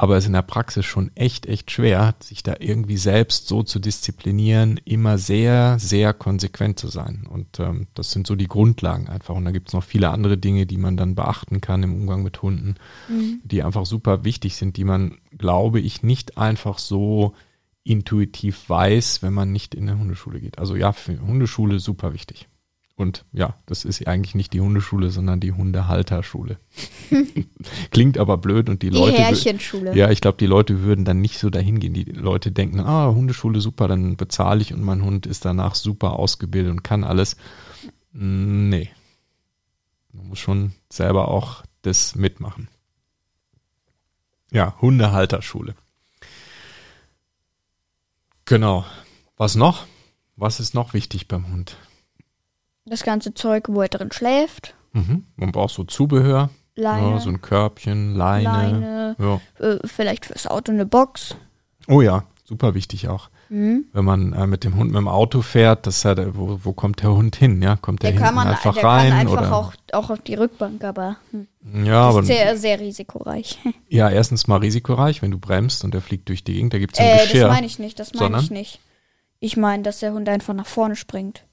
aber 0.00 0.16
es 0.16 0.24
ist 0.24 0.28
in 0.28 0.34
der 0.34 0.42
Praxis 0.42 0.86
schon 0.86 1.10
echt, 1.16 1.46
echt 1.46 1.72
schwer, 1.72 2.14
sich 2.20 2.44
da 2.44 2.54
irgendwie 2.60 2.96
selbst 2.96 3.48
so 3.48 3.64
zu 3.64 3.80
disziplinieren, 3.80 4.80
immer 4.84 5.18
sehr, 5.18 5.76
sehr 5.80 6.14
konsequent 6.14 6.78
zu 6.78 6.86
sein. 6.86 7.26
Und 7.28 7.58
ähm, 7.58 7.88
das 7.94 8.12
sind 8.12 8.28
so 8.28 8.36
die 8.36 8.46
Grundlagen 8.46 9.08
einfach. 9.08 9.34
Und 9.34 9.44
da 9.44 9.50
gibt 9.50 9.68
es 9.68 9.74
noch 9.74 9.82
viele 9.82 10.10
andere 10.10 10.38
Dinge, 10.38 10.66
die 10.66 10.76
man 10.76 10.96
dann 10.96 11.16
beachten 11.16 11.60
kann 11.60 11.82
im 11.82 11.94
Umgang 11.94 12.22
mit 12.22 12.40
Hunden, 12.42 12.76
mhm. 13.08 13.40
die 13.42 13.64
einfach 13.64 13.86
super 13.86 14.24
wichtig 14.24 14.54
sind, 14.54 14.76
die 14.76 14.84
man, 14.84 15.18
glaube 15.36 15.80
ich, 15.80 16.04
nicht 16.04 16.38
einfach 16.38 16.78
so 16.78 17.34
intuitiv 17.82 18.68
weiß, 18.68 19.22
wenn 19.22 19.32
man 19.32 19.50
nicht 19.50 19.74
in 19.74 19.86
der 19.86 19.98
Hundeschule 19.98 20.40
geht. 20.40 20.58
Also 20.58 20.76
ja, 20.76 20.92
für 20.92 21.20
Hundeschule 21.20 21.80
super 21.80 22.12
wichtig. 22.12 22.47
Und 22.98 23.24
ja, 23.32 23.54
das 23.66 23.84
ist 23.84 24.08
eigentlich 24.08 24.34
nicht 24.34 24.52
die 24.52 24.60
Hundeschule, 24.60 25.10
sondern 25.10 25.38
die 25.38 25.52
Hundehalterschule. 25.52 26.58
Klingt 27.92 28.18
aber 28.18 28.38
blöd 28.38 28.68
und 28.68 28.82
die, 28.82 28.90
die 28.90 28.96
Leute. 28.96 29.18
Härchenschule. 29.18 29.94
Ja, 29.94 30.10
ich 30.10 30.20
glaube, 30.20 30.36
die 30.38 30.46
Leute 30.46 30.82
würden 30.82 31.04
dann 31.04 31.20
nicht 31.20 31.38
so 31.38 31.48
dahin 31.48 31.78
gehen. 31.78 31.94
Die 31.94 32.02
Leute 32.02 32.50
denken, 32.50 32.80
ah, 32.80 33.14
Hundeschule 33.14 33.60
super, 33.60 33.86
dann 33.86 34.16
bezahle 34.16 34.60
ich 34.62 34.74
und 34.74 34.82
mein 34.82 35.04
Hund 35.04 35.26
ist 35.26 35.44
danach 35.44 35.76
super 35.76 36.14
ausgebildet 36.14 36.72
und 36.72 36.82
kann 36.82 37.04
alles. 37.04 37.36
Nee. 38.10 38.90
Man 40.12 40.26
muss 40.26 40.40
schon 40.40 40.72
selber 40.90 41.28
auch 41.28 41.62
das 41.82 42.16
mitmachen. 42.16 42.66
Ja, 44.50 44.74
Hundehalterschule. 44.80 45.76
Genau. 48.44 48.84
Was 49.36 49.54
noch? 49.54 49.86
Was 50.34 50.58
ist 50.58 50.74
noch 50.74 50.94
wichtig 50.94 51.28
beim 51.28 51.52
Hund? 51.52 51.76
Das 52.88 53.02
ganze 53.02 53.34
Zeug, 53.34 53.68
wo 53.68 53.82
er 53.82 53.88
drin 53.88 54.12
schläft. 54.12 54.74
Mhm. 54.92 55.24
Man 55.36 55.52
braucht 55.52 55.74
so 55.74 55.84
Zubehör. 55.84 56.50
Leine. 56.74 57.10
Ja, 57.10 57.18
so 57.20 57.28
ein 57.30 57.40
Körbchen, 57.42 58.14
Leine. 58.14 58.44
Leine 58.44 59.16
Ja. 59.18 59.40
äh, 59.66 59.78
vielleicht 59.84 60.26
fürs 60.26 60.46
Auto 60.46 60.70
eine 60.72 60.86
Box. 60.86 61.34
Oh 61.88 62.00
ja, 62.02 62.22
super 62.44 62.74
wichtig 62.74 63.08
auch. 63.08 63.30
Mhm. 63.48 63.86
Wenn 63.92 64.04
man 64.04 64.32
äh, 64.32 64.46
mit 64.46 64.62
dem 64.62 64.76
Hund 64.76 64.90
mit 64.92 64.98
dem 64.98 65.08
Auto 65.08 65.42
fährt, 65.42 65.86
das 65.86 66.02
der- 66.02 66.36
wo, 66.36 66.60
wo 66.62 66.72
kommt 66.74 67.02
der 67.02 67.12
Hund 67.14 67.34
hin? 67.34 67.60
Ja, 67.62 67.74
kommt 67.76 68.02
der, 68.02 68.12
Der 68.12 68.20
kann 68.20 68.28
hinten 68.28 68.36
man 68.44 68.48
einfach 68.48 68.74
der 68.74 68.84
rein 68.84 69.08
kann 69.10 69.18
einfach 69.20 69.32
oder? 69.40 69.56
auch, 69.56 69.72
auch 69.92 70.10
auf 70.10 70.20
die 70.20 70.34
Rückbank, 70.34 70.84
aber 70.84 71.16
hm, 71.32 71.48
ja, 71.84 72.06
das 72.06 72.14
aber 72.14 72.20
ist 72.20 72.26
sehr, 72.26 72.56
sehr 72.56 72.78
risikoreich. 72.78 73.58
ja, 73.88 74.08
erstens 74.10 74.46
mal 74.46 74.58
risikoreich, 74.58 75.20
wenn 75.22 75.30
du 75.32 75.38
bremst 75.38 75.82
und 75.82 75.94
der 75.94 76.02
fliegt 76.02 76.28
durch 76.28 76.44
die 76.44 76.52
Gegend, 76.54 76.74
da 76.74 76.78
gibt 76.78 76.94
es 76.94 77.00
ein 77.00 77.06
Äh, 77.06 77.12
das 77.16 77.22
Geschirr. 77.24 77.48
meine 77.48 77.66
ich 77.66 77.78
nicht, 77.80 77.98
das 77.98 78.12
meine 78.14 78.38
ich 78.38 78.50
nicht. 78.50 78.80
Ich 79.40 79.56
meine, 79.56 79.82
dass 79.82 79.98
der 80.00 80.12
Hund 80.12 80.28
einfach 80.28 80.54
nach 80.54 80.66
vorne 80.66 80.94
springt. 80.94 81.44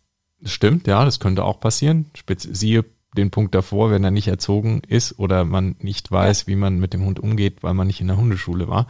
Stimmt, 0.44 0.88
ja, 0.88 1.06
das 1.06 1.20
könnte 1.20 1.44
auch 1.44 1.60
passieren. 1.60 2.12
Siehe 2.38 2.86
den 3.15 3.32
Punkt 3.32 3.56
davor, 3.56 3.92
wenn 3.92 4.04
er 4.04 4.12
nicht 4.12 4.27
erzogen 4.27 4.82
ist 4.88 5.18
oder 5.20 5.46
man 5.46 5.75
nicht 5.79 6.12
weiß, 6.12 6.48
wie 6.48 6.55
man 6.55 6.79
mit 6.79 6.94
dem 6.94 7.05
Hund 7.05 7.20
umgeht, 7.20 7.64
weil 7.64 7.74
man 7.74 7.88
nicht 7.88 8.01
in 8.01 8.07
der 8.07 8.18
Hundeschule 8.18 8.68
war. 8.68 8.88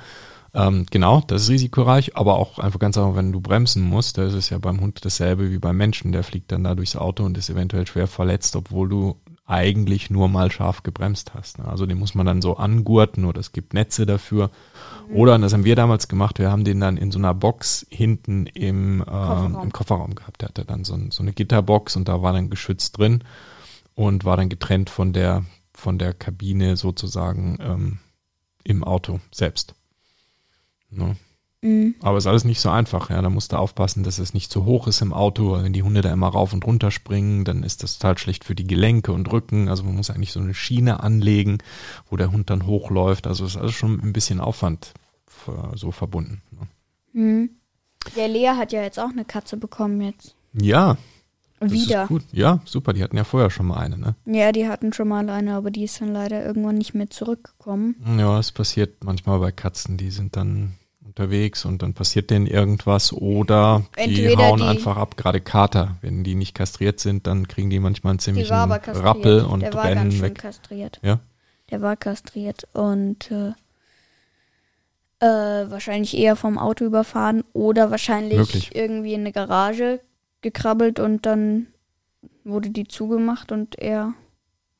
Ähm, 0.54 0.86
genau, 0.89 1.22
das 1.28 1.43
ist 1.43 1.50
risikoreich, 1.50 2.15
aber 2.15 2.38
auch 2.38 2.60
einfach 2.60 2.80
ganz 2.80 2.98
einfach, 2.98 3.15
wenn 3.15 3.34
du 3.34 3.41
bremsen 3.41 3.84
musst, 3.84 4.17
da 4.17 4.26
ist 4.26 4.34
es 4.34 4.50
ja 4.50 4.58
beim 4.58 4.80
Hund 4.80 5.04
dasselbe 5.04 5.52
wie 5.52 5.60
beim 5.60 5.78
Menschen. 5.78 6.12
Der 6.13 6.24
fliegt 6.24 6.52
dann 6.52 6.63
da 6.63 6.76
durchs 6.76 6.96
Auto 6.96 7.24
und 7.24 7.38
ist 7.38 7.50
eventuell 7.50 7.86
schwer 7.86 8.08
verletzt, 8.08 8.56
obwohl 8.56 8.88
du 8.88 9.15
eigentlich 9.46 10.10
nur 10.10 10.28
mal 10.28 10.52
scharf 10.52 10.82
gebremst 10.82 11.34
hast. 11.36 11.60
ne? 11.60 11.67
Also 11.67 11.86
den 11.86 12.00
muss 12.00 12.15
man 12.15 12.26
dann 12.26 12.41
so 12.41 12.58
angurten 12.58 13.26
oder 13.26 13.39
es 13.39 13.52
gibt 13.52 13.74
Netze 13.74 14.06
dafür. 14.06 14.50
Oder, 15.13 15.36
und 15.36 15.41
das 15.41 15.54
haben 15.54 15.65
wir 15.65 15.76
damals 15.76 16.08
gemacht, 16.08 16.39
wir 16.39 16.52
haben 16.52 16.63
den 16.63 16.80
dann 16.80 16.98
in 16.98 17.12
so 17.12 17.20
einer 17.20 17.34
Box 17.34 17.86
hinten 17.89 18.48
im, 18.48 19.00
ähm, 19.00 19.06
Kofferraum. 19.06 19.63
im 19.63 19.72
Kofferraum 19.72 20.15
gehabt. 20.15 20.41
Der 20.41 20.50
hatte 20.50 20.65
dann 20.65 20.84
so, 20.84 20.94
ein, 20.94 21.12
so 21.12 21.24
eine 21.24 21.34
Gitterbox 21.34 21.96
und 21.96 22.08
da 22.08 22.22
war 22.22 22.34
dann 22.34 22.50
Geschütz 22.50 22.91
drin 22.91 23.24
und 23.94 24.26
war 24.26 24.38
dann 24.38 24.50
getrennt 24.50 24.89
von 24.89 25.13
der, 25.13 25.46
von 25.74 25.98
der 25.98 26.13
Kabine 26.13 26.78
sozusagen 26.78 27.58
ähm, 27.62 28.00
im 28.63 28.84
Auto 28.84 29.20
selbst. 29.32 29.76
Ne? 30.89 31.15
Mhm. 31.65 31.95
Aber 32.01 32.17
ist 32.17 32.28
alles 32.28 32.45
nicht 32.45 32.62
so 32.62 32.69
einfach, 32.69 33.10
ja. 33.10 33.21
Da 33.21 33.30
musst 33.30 33.51
du 33.51 33.58
aufpassen, 33.58 34.04
dass 34.04 34.19
es 34.19 34.34
nicht 34.34 34.51
zu 34.51 34.65
hoch 34.65 34.88
ist 34.88 35.01
im 35.01 35.13
Auto, 35.13 35.51
weil 35.51 35.63
wenn 35.63 35.73
die 35.73 35.82
Hunde 35.84 36.01
da 36.01 36.13
immer 36.13 36.28
rauf 36.28 36.54
und 36.54 36.65
runter 36.65 36.91
springen, 36.91 37.43
dann 37.43 37.63
ist 37.63 37.82
das 37.82 37.97
total 37.97 38.17
schlecht 38.17 38.43
für 38.43 38.54
die 38.54 38.67
Gelenke 38.67 39.12
und 39.12 39.32
Rücken. 39.32 39.67
Also 39.67 39.84
man 39.84 39.95
muss 39.95 40.12
eigentlich 40.12 40.32
so 40.32 40.39
eine 40.39 40.54
Schiene 40.54 41.01
anlegen, 41.01 41.58
wo 42.10 42.17
der 42.17 42.32
Hund 42.32 42.49
dann 42.49 42.67
hochläuft. 42.67 43.25
Also 43.25 43.45
ist 43.45 43.58
alles 43.58 43.73
schon 43.73 43.99
ein 43.99 44.13
bisschen 44.13 44.39
Aufwand 44.39 44.93
so 45.73 45.91
verbunden. 45.91 46.41
Ne? 46.51 46.67
Mhm. 47.13 47.49
Der 48.15 48.28
Lea 48.28 48.49
hat 48.56 48.71
ja 48.71 48.84
jetzt 48.84 48.99
auch 48.99 49.10
eine 49.10 49.25
Katze 49.25 49.58
bekommen 49.58 50.01
jetzt. 50.01 50.36
Ja, 50.54 50.97
Wieder. 51.62 52.08
Ja, 52.32 52.60
super. 52.65 52.93
Die 52.93 53.01
hatten 53.01 53.17
ja 53.17 53.23
vorher 53.23 53.49
schon 53.49 53.65
mal 53.65 53.78
eine, 53.78 53.97
ne? 53.97 54.15
Ja, 54.25 54.51
die 54.51 54.67
hatten 54.67 54.93
schon 54.93 55.08
mal 55.08 55.28
eine, 55.30 55.56
aber 55.56 55.71
die 55.71 55.84
ist 55.84 55.99
dann 56.01 56.13
leider 56.13 56.45
irgendwann 56.45 56.78
nicht 56.78 56.93
mehr 56.93 57.10
zurückgekommen. 57.10 57.95
Ja, 58.19 58.38
es 58.39 58.51
passiert 58.51 59.04
manchmal 59.04 59.39
bei 59.39 59.51
Katzen, 59.51 59.97
die 59.97 60.12
sind 60.12 60.36
dann 60.36 60.73
unterwegs 61.17 61.63
und 61.63 61.82
dann 61.82 61.93
passiert 61.93 62.30
denen 62.30 62.45
irgendwas 62.45 63.13
oder 63.13 63.84
die 63.97 64.01
Entweder 64.01 64.47
hauen 64.49 64.58
die- 64.60 64.65
einfach 64.65 64.97
ab, 64.97 65.15
gerade 65.15 65.39
Kater. 65.39 65.95
Wenn 66.01 66.23
die 66.25 66.36
nicht 66.36 66.54
kastriert 66.54 66.99
sind, 66.99 67.25
dann 67.25 67.47
kriegen 67.47 67.69
die 67.69 67.80
manchmal 67.80 68.12
einen 68.12 68.17
Die 68.17 68.23
ziemlichen. 68.25 68.54
Rappel 68.54 69.45
und 69.45 69.62
Der 69.62 69.73
war 69.73 69.84
ganz 69.86 69.99
rennen 69.99 70.12
schön 70.12 70.21
weg. 70.23 70.36
kastriert. 70.36 70.99
Ja? 71.04 71.19
Der 71.71 71.82
war 71.82 71.95
kastriert 71.95 72.67
und 72.73 73.32
äh, 73.32 73.54
äh, 75.19 75.69
wahrscheinlich 75.71 76.17
eher 76.17 76.36
vom 76.36 76.58
Auto 76.58 76.84
überfahren 76.84 77.43
oder 77.54 77.91
wahrscheinlich 77.91 78.38
Möglich. 78.38 78.75
irgendwie 78.75 79.13
in 79.13 79.21
eine 79.21 79.32
Garage 79.32 80.01
gekrabbelt 80.41 80.99
und 80.99 81.25
dann 81.25 81.67
wurde 82.43 82.69
die 82.71 82.88
zugemacht 82.88 83.51
und 83.54 83.80
er 83.80 84.13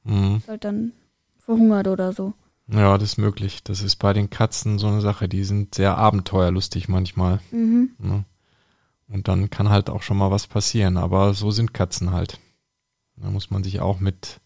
Mhm. 0.04 0.36
ist 0.38 0.50
halt 0.50 0.66
dann 0.66 0.92
verhungert 1.40 1.88
oder 1.88 2.12
so. 2.12 2.34
Ja, 2.68 2.98
das 2.98 3.12
ist 3.12 3.18
möglich. 3.18 3.64
Das 3.64 3.82
ist 3.82 3.98
bei 3.98 4.14
den 4.14 4.30
Katzen 4.30 4.80
so 4.80 4.88
eine 4.88 5.02
Sache. 5.02 5.30
Die 5.30 5.44
sind 5.44 5.76
sehr 5.76 5.98
abenteuerlustig 5.98 6.88
manchmal. 6.88 7.40
Mhm. 7.52 7.92
Ne? 8.00 8.24
Und 9.08 9.28
dann 9.28 9.50
kann 9.52 9.70
halt 9.70 9.90
auch 9.90 10.02
schon 10.02 10.18
mal 10.18 10.32
was 10.32 10.48
passieren. 10.48 10.98
Aber 10.98 11.34
so 11.36 11.52
sind 11.52 11.74
Katzen 11.74 12.12
halt. 12.12 12.40
Da 13.18 13.30
muss 13.30 13.52
man 13.52 13.64
sich 13.64 13.80
auch 13.82 14.00
mit, 14.00 14.42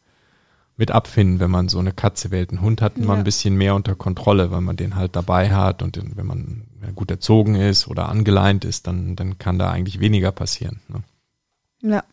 mit 0.76 0.92
abfinden, 0.92 1.40
wenn 1.40 1.50
man 1.50 1.70
so 1.70 1.80
eine 1.80 1.94
Katze 1.94 2.30
wählt. 2.30 2.52
Ein 2.52 2.62
Hund 2.62 2.82
hat 2.82 2.98
man 2.98 3.08
Ja. 3.08 3.14
ein 3.16 3.24
bisschen 3.24 3.56
mehr 3.56 3.74
unter 3.74 3.96
Kontrolle, 3.96 4.52
weil 4.52 4.62
man 4.62 4.76
den 4.76 4.96
halt 4.96 5.16
dabei 5.16 5.50
hat 5.52 5.82
und 5.82 5.96
den, 5.96 6.18
wenn 6.18 6.28
man 6.28 6.64
gut 6.96 7.10
erzogen 7.10 7.56
ist 7.56 7.88
oder 7.88 8.10
angeleint 8.10 8.66
ist, 8.66 8.86
dann, 8.88 9.16
dann 9.16 9.38
kann 9.38 9.58
da 9.60 9.72
eigentlich 9.72 10.00
weniger 10.02 10.32
passieren. 10.34 10.82
Ne? 10.90 11.04
Ja. 11.82 12.04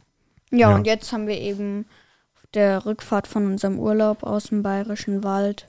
ja. 0.53 0.71
Ja. 0.71 0.75
und 0.77 0.87
jetzt 0.87 1.13
haben 1.13 1.27
wir 1.27 1.39
eben 1.41 1.85
auf 2.37 2.47
der 2.55 2.87
Rückfahrt 2.87 3.27
von 3.27 3.45
unserem 3.47 3.79
Urlaub 3.81 4.23
aus 4.23 4.45
dem 4.45 4.63
Bayerischen 4.63 5.25
Wald 5.25 5.69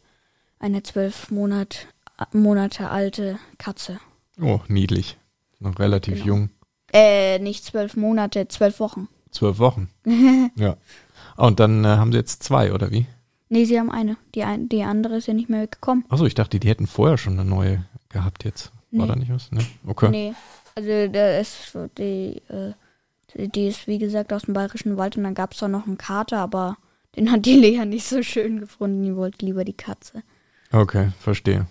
eine 0.60 0.84
zwölf 0.84 1.32
Monat, 1.32 1.88
Monate 2.34 2.90
alte 2.90 3.38
Katze. 3.58 4.00
Oh, 4.42 4.60
niedlich. 4.68 5.18
Noch 5.60 5.78
relativ 5.80 6.16
Genau. 6.16 6.26
jung. 6.28 6.50
Äh, 6.94 7.40
nicht 7.40 7.64
zwölf 7.66 7.96
Monate, 7.96 8.48
zwölf 8.48 8.80
Wochen. 8.80 9.08
Zwölf 9.32 9.60
Wochen. 9.60 9.90
ja. 10.56 10.78
Ah, 11.36 11.48
Und 11.48 11.60
dann 11.60 11.84
äh, 11.84 11.88
haben 11.90 12.12
sie 12.12 12.18
jetzt 12.18 12.44
zwei, 12.44 12.74
oder 12.74 12.92
wie? 12.92 13.06
Nee, 13.50 13.66
sie 13.66 13.80
haben 13.80 13.92
eine. 13.92 14.18
Die, 14.36 14.44
ein, 14.44 14.68
die 14.70 14.84
andere 14.84 15.18
ist 15.18 15.28
ja 15.28 15.34
nicht 15.34 15.50
mehr 15.50 15.68
gekommen. 15.68 16.06
Achso, 16.10 16.26
ich 16.26 16.36
dachte, 16.36 16.60
die 16.60 16.68
hätten 16.70 16.88
vorher 16.88 17.18
schon 17.18 17.34
eine 17.40 17.48
neue 17.50 17.84
gehabt 18.10 18.44
jetzt. 18.46 18.72
War 18.92 19.06
Nee. 19.06 19.08
da 19.08 19.16
nicht 19.16 19.32
was? 19.34 19.52
Ne? 19.52 19.66
Okay. 19.86 20.10
Nee. 20.10 20.34
Also 20.76 21.08
da 21.12 21.40
ist 21.40 21.76
die, 21.98 22.42
äh, 22.50 22.74
die 23.36 23.68
ist 23.68 23.88
wie 23.88 23.98
gesagt 23.98 24.32
aus 24.32 24.44
dem 24.44 24.54
Bayerischen 24.54 24.98
Wald 24.98 25.18
und 25.18 25.24
dann 25.24 25.34
gab 25.34 25.54
es 25.54 25.60
da 25.60 25.68
noch 25.68 25.88
einen 25.88 25.98
Kater, 25.98 26.38
aber 26.40 26.78
den 27.16 27.32
hat 27.32 27.46
die 27.46 27.56
Lea 27.56 27.84
nicht 27.86 28.06
so 28.06 28.22
schön 28.22 28.60
gefunden. 28.60 29.04
Die 29.04 29.16
wollte 29.16 29.46
lieber 29.46 29.66
die 29.66 29.74
Katze. 29.74 30.24
Okay, 30.72 31.12
verstehe. 31.20 31.68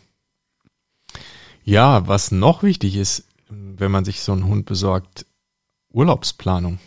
Ja, 1.64 2.06
was 2.06 2.30
noch 2.30 2.62
wichtig 2.62 2.96
ist, 2.96 3.24
wenn 3.48 3.90
man 3.90 4.04
sich 4.04 4.20
so 4.20 4.32
einen 4.32 4.46
Hund 4.46 4.66
besorgt, 4.66 5.26
Urlaubsplanung. 5.92 6.78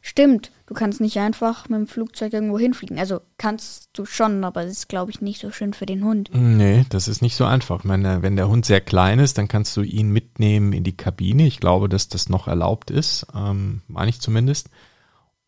Stimmt, 0.00 0.52
du 0.66 0.74
kannst 0.74 1.00
nicht 1.00 1.18
einfach 1.18 1.68
mit 1.68 1.78
dem 1.78 1.86
Flugzeug 1.86 2.32
irgendwo 2.32 2.58
hinfliegen. 2.58 2.98
Also 2.98 3.20
kannst 3.36 3.90
du 3.92 4.06
schon, 4.06 4.42
aber 4.42 4.64
es 4.64 4.72
ist, 4.72 4.88
glaube 4.88 5.10
ich, 5.10 5.20
nicht 5.20 5.40
so 5.40 5.50
schön 5.50 5.74
für 5.74 5.86
den 5.86 6.02
Hund. 6.02 6.30
Nee, 6.32 6.86
das 6.88 7.08
ist 7.08 7.20
nicht 7.20 7.36
so 7.36 7.44
einfach. 7.44 7.80
Ich 7.80 7.84
meine, 7.84 8.22
wenn 8.22 8.36
der 8.36 8.48
Hund 8.48 8.64
sehr 8.64 8.80
klein 8.80 9.18
ist, 9.18 9.36
dann 9.36 9.48
kannst 9.48 9.76
du 9.76 9.82
ihn 9.82 10.10
mitnehmen 10.10 10.72
in 10.72 10.82
die 10.82 10.96
Kabine. 10.96 11.46
Ich 11.46 11.60
glaube, 11.60 11.88
dass 11.88 12.08
das 12.08 12.28
noch 12.28 12.48
erlaubt 12.48 12.90
ist, 12.90 13.26
ähm, 13.34 13.82
meine 13.86 14.08
ich 14.08 14.20
zumindest. 14.20 14.70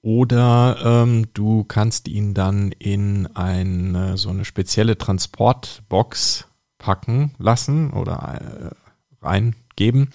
Oder 0.02 0.78
ähm, 0.82 1.26
du 1.34 1.64
kannst 1.64 2.08
ihn 2.08 2.32
dann 2.32 2.72
in 2.72 3.28
eine, 3.34 4.16
so 4.16 4.30
eine 4.30 4.44
spezielle 4.44 4.96
Transportbox 4.96 6.46
packen 6.78 7.32
lassen 7.38 7.90
oder 7.90 8.40
äh, 8.72 9.24
reingeben 9.24 10.10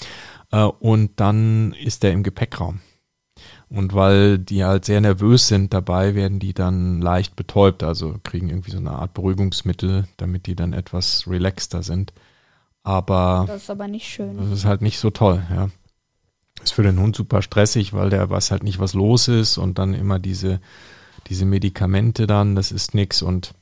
äh, 0.52 0.64
und 0.64 1.12
dann 1.20 1.74
ist 1.74 2.04
er 2.04 2.12
im 2.12 2.24
Gepäckraum. 2.24 2.80
Und 3.70 3.94
weil 3.94 4.40
die 4.40 4.64
halt 4.64 4.86
sehr 4.86 5.02
nervös 5.02 5.48
sind 5.48 5.74
dabei, 5.74 6.16
werden 6.16 6.40
die 6.40 6.54
dann 6.54 7.02
leicht 7.02 7.36
betäubt, 7.36 7.84
also 7.84 8.16
kriegen 8.24 8.50
irgendwie 8.50 8.72
so 8.72 8.78
eine 8.78 8.92
Art 8.92 9.14
Beruhigungsmittel, 9.14 10.08
damit 10.18 10.48
die 10.48 10.56
dann 10.56 10.74
etwas 10.74 11.28
relaxter 11.28 11.84
sind. 11.84 12.14
Aber 12.84 13.46
das 13.48 13.64
ist 13.64 13.70
aber 13.70 13.88
nicht 13.88 14.08
schön. 14.08 14.38
Das 14.38 14.52
ist 14.52 14.66
halt 14.66 14.82
nicht 14.82 15.00
so 15.00 15.10
toll, 15.10 15.44
ja. 15.50 15.70
Ist 16.64 16.74
für 16.74 16.84
den 16.84 17.00
Hund 17.00 17.16
super 17.16 17.42
stressig, 17.42 17.94
weil 17.94 18.10
der 18.10 18.30
weiß 18.30 18.52
halt 18.52 18.64
nicht, 18.64 18.80
was 18.80 18.94
los 18.94 19.28
ist 19.28 19.58
und 19.58 19.78
dann 19.78 19.94
immer 19.94 20.20
diese, 20.20 20.62
diese 21.28 21.46
Medikamente 21.46 22.28
dann, 22.28 22.56
das 22.56 22.72
ist 22.72 22.94
nix 22.94 23.22
und 23.22 23.54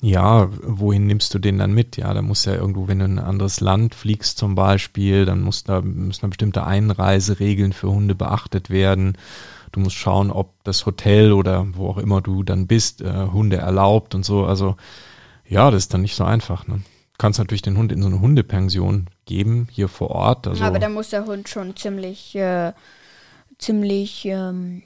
ja, 0.00 0.48
wohin 0.62 1.06
nimmst 1.06 1.34
du 1.34 1.40
den 1.40 1.58
dann 1.58 1.72
mit? 1.72 1.96
Ja, 1.96 2.14
da 2.14 2.22
muss 2.22 2.44
ja 2.44 2.54
irgendwo, 2.54 2.86
wenn 2.86 3.00
du 3.00 3.04
in 3.06 3.18
ein 3.18 3.24
anderes 3.24 3.60
Land 3.60 3.96
fliegst 3.96 4.38
zum 4.38 4.54
Beispiel, 4.54 5.24
dann 5.24 5.40
muss 5.40 5.64
da, 5.64 5.80
müssen 5.80 6.20
da 6.20 6.28
bestimmte 6.28 6.64
Einreiseregeln 6.64 7.72
für 7.72 7.88
Hunde 7.88 8.14
beachtet 8.14 8.70
werden. 8.70 9.18
Du 9.72 9.80
musst 9.80 9.96
schauen, 9.96 10.30
ob 10.30 10.54
das 10.62 10.86
Hotel 10.86 11.32
oder 11.32 11.66
wo 11.72 11.88
auch 11.88 11.98
immer 11.98 12.20
du 12.20 12.44
dann 12.44 12.68
bist, 12.68 13.00
äh, 13.02 13.26
Hunde 13.32 13.56
erlaubt 13.56 14.14
und 14.14 14.24
so. 14.24 14.44
Also 14.44 14.76
ja, 15.46 15.70
das 15.70 15.84
ist 15.84 15.94
dann 15.94 16.02
nicht 16.02 16.14
so 16.14 16.24
einfach. 16.24 16.68
Ne? 16.68 16.82
Kannst 17.18 17.40
natürlich 17.40 17.62
den 17.62 17.76
Hund 17.76 17.90
in 17.90 18.00
so 18.00 18.06
eine 18.08 18.20
Hundepension 18.20 19.08
geben, 19.26 19.66
hier 19.72 19.88
vor 19.88 20.10
Ort. 20.10 20.46
Also, 20.46 20.62
Aber 20.64 20.78
da 20.78 20.88
muss 20.88 21.10
der 21.10 21.26
Hund 21.26 21.48
schon 21.48 21.76
ziemlich, 21.76 22.34
äh, 22.36 22.72
ziemlich 23.58 24.24
ähm, 24.24 24.82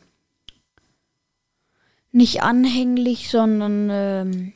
nicht 2.10 2.42
anhänglich, 2.42 3.28
sondern 3.30 3.88
ähm, 3.90 4.52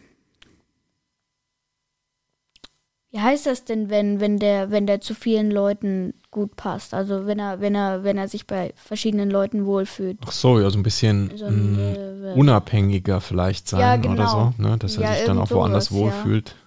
wie 3.11 3.21
heißt 3.21 3.47
das 3.47 3.65
denn, 3.65 3.89
wenn, 3.89 4.21
wenn 4.21 4.39
der, 4.39 4.71
wenn 4.71 4.87
der 4.87 5.01
zu 5.01 5.15
vielen 5.15 5.51
Leuten 5.51 6.15
gut 6.31 6.57
passt? 6.57 6.93
Also 6.93 7.27
wenn 7.27 7.39
er, 7.39 7.61
wenn 7.61 7.75
er, 7.75 8.05
wenn 8.05 8.19
er 8.19 8.29
sich 8.29 8.47
bei 8.47 8.73
verschiedenen 8.77 9.31
Leuten 9.31 9.65
wohlfühlt. 9.65 10.19
Ach 10.27 10.33
so, 10.33 10.61
ja, 10.61 10.71
so 10.71 10.79
ein 10.79 10.83
bisschen 10.83 11.31
So 11.37 11.47
ein, 11.47 11.73
mh, 11.73 12.33
äh, 12.33 12.35
unabhängiger 12.35 13.21
vielleicht 13.21 13.69
sein 13.69 14.03
Ja, 14.03 14.11
oder 14.11 14.27
genau. 14.27 14.53
so, 14.57 14.63
ne? 14.63 14.77
dass 14.79 14.97
er 14.97 15.05
Ja, 15.05 15.15
sich 15.15 15.25
dann 15.25 15.39
auch 15.39 15.51
woanders 15.51 15.87
sowas, 15.87 16.01
wohlfühlt. 16.01 16.49
Ja. 16.51 16.66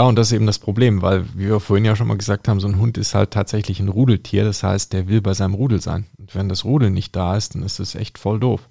Und 0.00 0.16
das 0.16 0.28
ist 0.28 0.32
eben 0.32 0.46
das 0.46 0.58
Problem, 0.58 1.02
weil, 1.02 1.26
wie 1.34 1.48
wir 1.48 1.60
vorhin 1.60 1.84
ja 1.84 1.94
schon 1.94 2.08
mal 2.08 2.16
gesagt 2.16 2.48
haben, 2.48 2.60
so 2.60 2.66
ein 2.66 2.78
Hund 2.78 2.96
ist 2.96 3.14
halt 3.14 3.30
tatsächlich 3.30 3.78
ein 3.78 3.90
Rudeltier. 3.90 4.42
Das 4.42 4.62
heißt, 4.62 4.94
der 4.94 5.06
will 5.06 5.20
bei 5.20 5.34
seinem 5.34 5.52
Rudel 5.52 5.82
sein. 5.82 6.06
Und 6.18 6.34
wenn 6.34 6.48
das 6.48 6.64
Rudel 6.64 6.88
nicht 6.88 7.14
da 7.14 7.36
ist, 7.36 7.54
dann 7.54 7.62
ist 7.62 7.78
das 7.78 7.94
echt 7.94 8.16
voll 8.16 8.40
doof. 8.40 8.70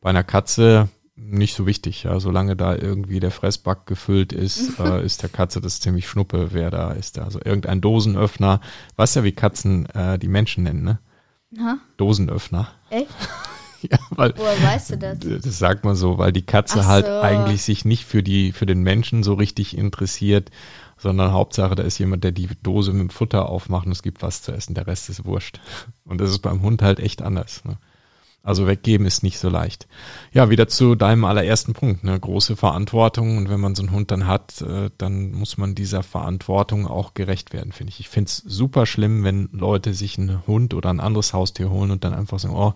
Bei 0.00 0.10
einer 0.10 0.22
Katze 0.22 0.88
nicht 1.16 1.56
so 1.56 1.66
wichtig, 1.66 2.04
ja. 2.04 2.20
Solange 2.20 2.54
da 2.54 2.76
irgendwie 2.76 3.18
der 3.18 3.32
Fressback 3.32 3.84
gefüllt 3.86 4.32
ist, 4.32 4.78
äh, 4.78 5.04
ist 5.04 5.22
der 5.22 5.28
Katze 5.28 5.60
das 5.60 5.80
ziemlich 5.80 6.08
schnuppe, 6.08 6.50
wer 6.52 6.70
da 6.70 6.92
ist. 6.92 7.18
Also 7.18 7.40
irgendein 7.44 7.80
Dosenöffner, 7.80 8.60
weißt 8.94 9.16
ja, 9.16 9.24
wie 9.24 9.32
Katzen 9.32 9.86
äh, 9.86 10.20
die 10.20 10.28
Menschen 10.28 10.62
nennen, 10.62 10.84
ne? 10.84 10.98
Ha? 11.58 11.78
Dosenöffner. 11.96 12.68
Echt? 12.90 13.08
Weil 14.20 14.34
Woher 14.36 14.62
weißt 14.62 14.90
du 14.90 14.98
das? 14.98 15.18
das 15.20 15.58
sagt 15.58 15.82
man 15.86 15.96
so, 15.96 16.18
weil 16.18 16.30
die 16.30 16.44
Katze 16.44 16.80
Ach 16.82 16.86
halt 16.86 17.06
so. 17.06 17.20
eigentlich 17.20 17.62
sich 17.62 17.86
nicht 17.86 18.04
für 18.04 18.22
die, 18.22 18.52
für 18.52 18.66
den 18.66 18.82
Menschen 18.82 19.22
so 19.22 19.32
richtig 19.32 19.78
interessiert, 19.78 20.50
sondern 20.98 21.32
Hauptsache, 21.32 21.74
da 21.74 21.84
ist 21.84 21.96
jemand, 21.98 22.22
der 22.22 22.32
die 22.32 22.50
Dose 22.62 22.92
mit 22.92 23.00
dem 23.00 23.08
Futter 23.08 23.48
aufmacht 23.48 23.86
und 23.86 23.92
es 23.92 24.02
gibt 24.02 24.20
was 24.20 24.42
zu 24.42 24.52
essen, 24.52 24.74
der 24.74 24.86
Rest 24.86 25.08
ist 25.08 25.24
wurscht. 25.24 25.58
Und 26.04 26.20
das 26.20 26.28
ist 26.28 26.40
beim 26.40 26.60
Hund 26.60 26.82
halt 26.82 27.00
echt 27.00 27.22
anders. 27.22 27.64
Ne? 27.64 27.78
Also 28.42 28.66
weggeben 28.66 29.06
ist 29.06 29.22
nicht 29.22 29.38
so 29.38 29.48
leicht. 29.48 29.86
Ja, 30.32 30.50
wieder 30.50 30.68
zu 30.68 30.96
deinem 30.96 31.24
allerersten 31.24 31.72
Punkt, 31.72 32.04
ne? 32.04 32.20
große 32.20 32.56
Verantwortung 32.56 33.38
und 33.38 33.48
wenn 33.48 33.60
man 33.60 33.74
so 33.74 33.82
einen 33.82 33.92
Hund 33.92 34.10
dann 34.10 34.26
hat, 34.26 34.60
äh, 34.60 34.90
dann 34.98 35.32
muss 35.32 35.56
man 35.56 35.74
dieser 35.74 36.02
Verantwortung 36.02 36.86
auch 36.86 37.14
gerecht 37.14 37.54
werden, 37.54 37.72
finde 37.72 37.92
ich. 37.92 38.00
Ich 38.00 38.10
finde 38.10 38.28
es 38.28 38.36
super 38.36 38.84
schlimm, 38.84 39.24
wenn 39.24 39.48
Leute 39.52 39.94
sich 39.94 40.18
einen 40.18 40.46
Hund 40.46 40.74
oder 40.74 40.90
ein 40.90 41.00
anderes 41.00 41.32
Haustier 41.32 41.70
holen 41.70 41.90
und 41.90 42.04
dann 42.04 42.12
einfach 42.12 42.38
sagen, 42.38 42.54
oh, 42.54 42.74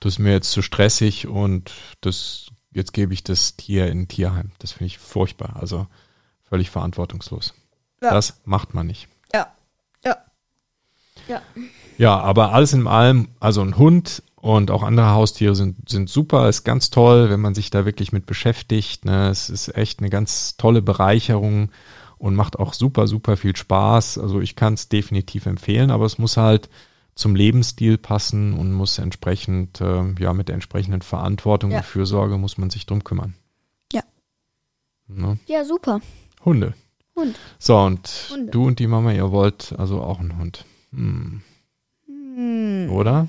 das 0.00 0.14
ist 0.14 0.18
mir 0.18 0.32
jetzt 0.32 0.50
zu 0.50 0.62
stressig 0.62 1.26
und 1.26 1.72
das, 2.00 2.46
jetzt 2.72 2.92
gebe 2.92 3.14
ich 3.14 3.24
das 3.24 3.56
Tier 3.56 3.88
in 3.88 4.02
ein 4.02 4.08
Tierheim. 4.08 4.52
Das 4.58 4.72
finde 4.72 4.86
ich 4.86 4.98
furchtbar. 4.98 5.56
Also 5.60 5.86
völlig 6.42 6.70
verantwortungslos. 6.70 7.54
Ja. 8.02 8.10
Das 8.10 8.40
macht 8.44 8.74
man 8.74 8.86
nicht. 8.86 9.08
Ja. 9.32 9.48
Ja. 10.04 10.16
Ja. 11.28 11.42
Ja, 11.96 12.18
aber 12.18 12.52
alles 12.52 12.72
in 12.72 12.86
allem, 12.86 13.28
also 13.40 13.62
ein 13.62 13.78
Hund 13.78 14.22
und 14.36 14.70
auch 14.70 14.82
andere 14.82 15.10
Haustiere 15.10 15.54
sind, 15.54 15.88
sind 15.88 16.10
super, 16.10 16.48
ist 16.48 16.64
ganz 16.64 16.90
toll, 16.90 17.30
wenn 17.30 17.40
man 17.40 17.54
sich 17.54 17.70
da 17.70 17.84
wirklich 17.84 18.12
mit 18.12 18.26
beschäftigt. 18.26 19.04
Ne? 19.04 19.28
Es 19.28 19.48
ist 19.48 19.74
echt 19.76 20.00
eine 20.00 20.10
ganz 20.10 20.56
tolle 20.56 20.82
Bereicherung 20.82 21.70
und 22.18 22.34
macht 22.34 22.58
auch 22.58 22.74
super, 22.74 23.06
super 23.06 23.36
viel 23.36 23.56
Spaß. 23.56 24.18
Also 24.18 24.40
ich 24.40 24.56
kann 24.56 24.74
es 24.74 24.88
definitiv 24.88 25.46
empfehlen, 25.46 25.90
aber 25.90 26.04
es 26.04 26.18
muss 26.18 26.36
halt 26.36 26.68
zum 27.14 27.36
Lebensstil 27.36 27.96
passen 27.98 28.54
und 28.54 28.72
muss 28.72 28.98
entsprechend, 28.98 29.80
äh, 29.80 30.12
ja, 30.18 30.32
mit 30.32 30.48
der 30.48 30.54
entsprechenden 30.54 31.02
Verantwortung 31.02 31.70
Ja. 31.70 31.78
und 31.78 31.84
Fürsorge 31.84 32.38
muss 32.38 32.58
man 32.58 32.70
sich 32.70 32.86
drum 32.86 33.04
kümmern. 33.04 33.34
Ja. 33.92 34.02
Ne? 35.06 35.38
Ja, 35.46 35.64
super. 35.64 36.00
Hunde. 36.44 36.74
Hund. 37.16 37.38
So, 37.58 37.78
und 37.78 38.28
Hunde. 38.32 38.50
du 38.50 38.66
und 38.66 38.78
die 38.80 38.88
Mama, 38.88 39.12
ihr 39.12 39.30
wollt 39.30 39.74
also 39.78 40.00
auch 40.00 40.18
einen 40.18 40.36
Hund. 40.38 40.64
Hm. 40.92 41.42
Hm. 42.06 42.90
Oder? 42.90 43.28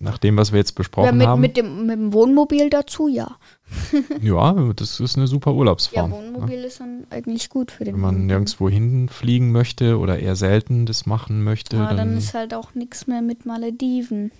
Nach 0.00 0.18
dem, 0.18 0.36
was 0.36 0.52
wir 0.52 0.58
jetzt 0.58 0.70
Ja, 0.70 0.76
besprochen 0.76 1.18
mit, 1.18 1.26
haben. 1.26 1.40
mit, 1.40 1.56
dem, 1.56 1.86
mit 1.86 1.96
dem 1.98 2.12
Wohnmobil 2.12 2.70
dazu, 2.70 3.08
ja. 3.08 3.36
ja, 4.22 4.52
das 4.74 5.00
ist 5.00 5.16
eine 5.16 5.26
super 5.26 5.50
Ja, 5.50 5.56
Urlaubsform. 5.56 6.10
ne? 6.10 6.16
Wohnmobil 6.16 6.58
ist 6.64 6.80
dann 6.80 7.06
eigentlich 7.10 7.48
gut 7.50 7.70
für 7.72 7.84
den 7.84 7.94
Wenn 7.94 8.00
man 8.00 8.14
Hund. 8.16 8.26
nirgendwo 8.26 8.68
hinfliegen 8.68 9.50
möchte 9.52 9.98
oder 9.98 10.18
eher 10.18 10.36
selten 10.36 10.86
das 10.86 11.04
machen 11.06 11.42
möchte, 11.42 11.76
Ja, 11.76 11.88
dann 11.88 11.96
dann, 11.96 12.16
ist 12.16 12.34
halt 12.34 12.54
auch 12.54 12.74
nichts 12.74 13.06
mehr 13.06 13.22
mit 13.22 13.44
Malediven. 13.46 14.30